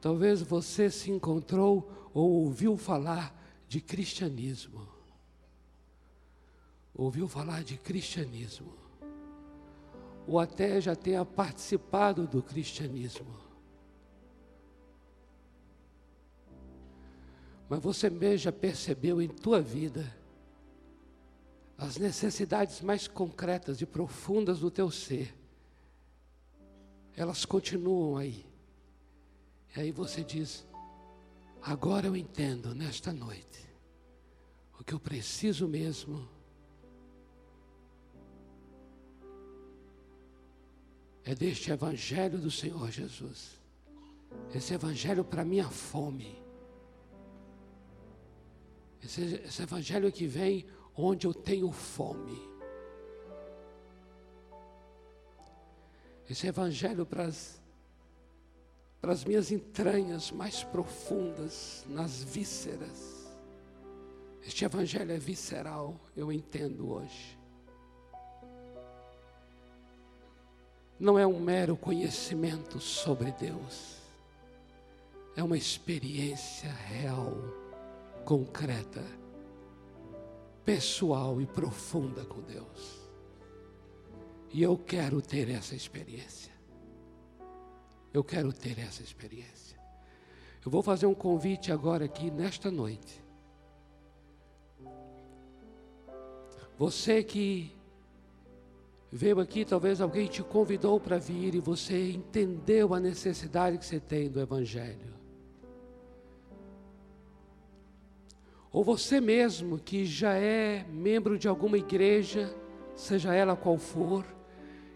Talvez 0.00 0.40
você 0.40 0.88
se 0.88 1.10
encontrou 1.10 1.90
ou 2.14 2.30
ouviu 2.44 2.76
falar 2.76 3.36
de 3.66 3.80
cristianismo. 3.80 4.86
Ouviu 6.94 7.26
falar 7.26 7.64
de 7.64 7.76
cristianismo. 7.76 8.72
Ou 10.28 10.38
até 10.38 10.80
já 10.80 10.94
tenha 10.94 11.24
participado 11.24 12.24
do 12.24 12.40
cristianismo. 12.40 13.49
Mas 17.70 17.78
você 17.78 18.10
mesmo 18.10 18.36
já 18.38 18.50
percebeu 18.50 19.22
em 19.22 19.28
tua 19.28 19.62
vida 19.62 20.12
as 21.78 21.96
necessidades 21.98 22.80
mais 22.80 23.06
concretas 23.06 23.80
e 23.80 23.86
profundas 23.86 24.58
do 24.58 24.72
teu 24.72 24.90
ser. 24.90 25.32
Elas 27.16 27.44
continuam 27.44 28.16
aí. 28.16 28.44
E 29.76 29.80
aí 29.80 29.92
você 29.92 30.24
diz: 30.24 30.66
agora 31.62 32.08
eu 32.08 32.16
entendo 32.16 32.74
nesta 32.74 33.12
noite 33.12 33.64
o 34.76 34.82
que 34.82 34.92
eu 34.92 34.98
preciso 34.98 35.68
mesmo. 35.68 36.28
É 41.22 41.36
deste 41.36 41.70
Evangelho 41.70 42.36
do 42.36 42.50
Senhor 42.50 42.90
Jesus. 42.90 43.60
Esse 44.52 44.74
Evangelho 44.74 45.22
para 45.22 45.44
minha 45.44 45.70
fome 45.70 46.39
esse, 49.03 49.42
esse 49.44 49.62
evangelho 49.62 50.12
que 50.12 50.26
vem 50.26 50.66
onde 50.94 51.26
eu 51.26 51.34
tenho 51.34 51.70
fome. 51.72 52.40
Esse 56.28 56.46
evangelho 56.46 57.05
para 57.05 57.24
as, 57.24 57.61
para 59.01 59.12
as 59.12 59.24
minhas 59.24 59.51
entranhas 59.51 60.30
mais 60.30 60.62
profundas, 60.62 61.84
nas 61.88 62.22
vísceras. 62.22 63.28
Este 64.46 64.64
evangelho 64.64 65.12
é 65.12 65.18
visceral, 65.18 65.98
eu 66.16 66.30
entendo 66.30 66.92
hoje. 66.92 67.38
Não 70.98 71.18
é 71.18 71.26
um 71.26 71.40
mero 71.40 71.76
conhecimento 71.76 72.78
sobre 72.78 73.32
Deus, 73.32 73.96
é 75.34 75.42
uma 75.42 75.57
experiência 75.57 76.70
real 76.70 77.59
concreta, 78.24 79.04
pessoal 80.64 81.40
e 81.40 81.46
profunda 81.46 82.24
com 82.24 82.40
Deus. 82.42 83.00
E 84.52 84.62
eu 84.62 84.76
quero 84.76 85.22
ter 85.22 85.48
essa 85.48 85.74
experiência. 85.74 86.52
Eu 88.12 88.24
quero 88.24 88.52
ter 88.52 88.78
essa 88.78 89.02
experiência. 89.02 89.78
Eu 90.64 90.70
vou 90.70 90.82
fazer 90.82 91.06
um 91.06 91.14
convite 91.14 91.72
agora 91.72 92.04
aqui 92.04 92.30
nesta 92.30 92.70
noite. 92.70 93.22
Você 96.76 97.22
que 97.22 97.72
veio 99.12 99.40
aqui, 99.40 99.64
talvez 99.64 100.00
alguém 100.00 100.26
te 100.26 100.42
convidou 100.42 100.98
para 100.98 101.18
vir 101.18 101.54
e 101.54 101.60
você 101.60 102.12
entendeu 102.12 102.94
a 102.94 103.00
necessidade 103.00 103.78
que 103.78 103.84
você 103.84 104.00
tem 104.00 104.28
do 104.28 104.40
Evangelho. 104.40 105.19
Ou 108.72 108.84
você 108.84 109.20
mesmo 109.20 109.78
que 109.78 110.04
já 110.04 110.34
é 110.34 110.84
membro 110.88 111.38
de 111.38 111.48
alguma 111.48 111.76
igreja, 111.76 112.54
seja 112.94 113.34
ela 113.34 113.56
qual 113.56 113.76
for, 113.78 114.24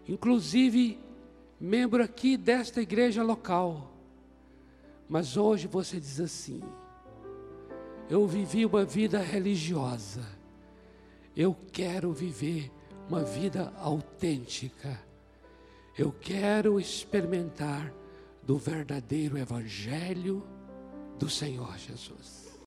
inclusive 0.07 0.99
membro 1.59 2.03
aqui 2.03 2.37
desta 2.37 2.81
igreja 2.81 3.21
local, 3.23 3.91
mas 5.09 5.35
hoje 5.37 5.67
você 5.67 5.99
diz 5.99 6.19
assim: 6.19 6.61
eu 8.09 8.25
vivi 8.25 8.65
uma 8.65 8.85
vida 8.85 9.19
religiosa, 9.19 10.25
eu 11.35 11.55
quero 11.71 12.13
viver 12.13 12.71
uma 13.09 13.23
vida 13.23 13.73
autêntica, 13.77 14.99
eu 15.97 16.11
quero 16.11 16.79
experimentar 16.79 17.93
do 18.41 18.57
verdadeiro 18.57 19.37
Evangelho 19.37 20.43
do 21.17 21.29
Senhor 21.29 21.77
Jesus. 21.77 22.44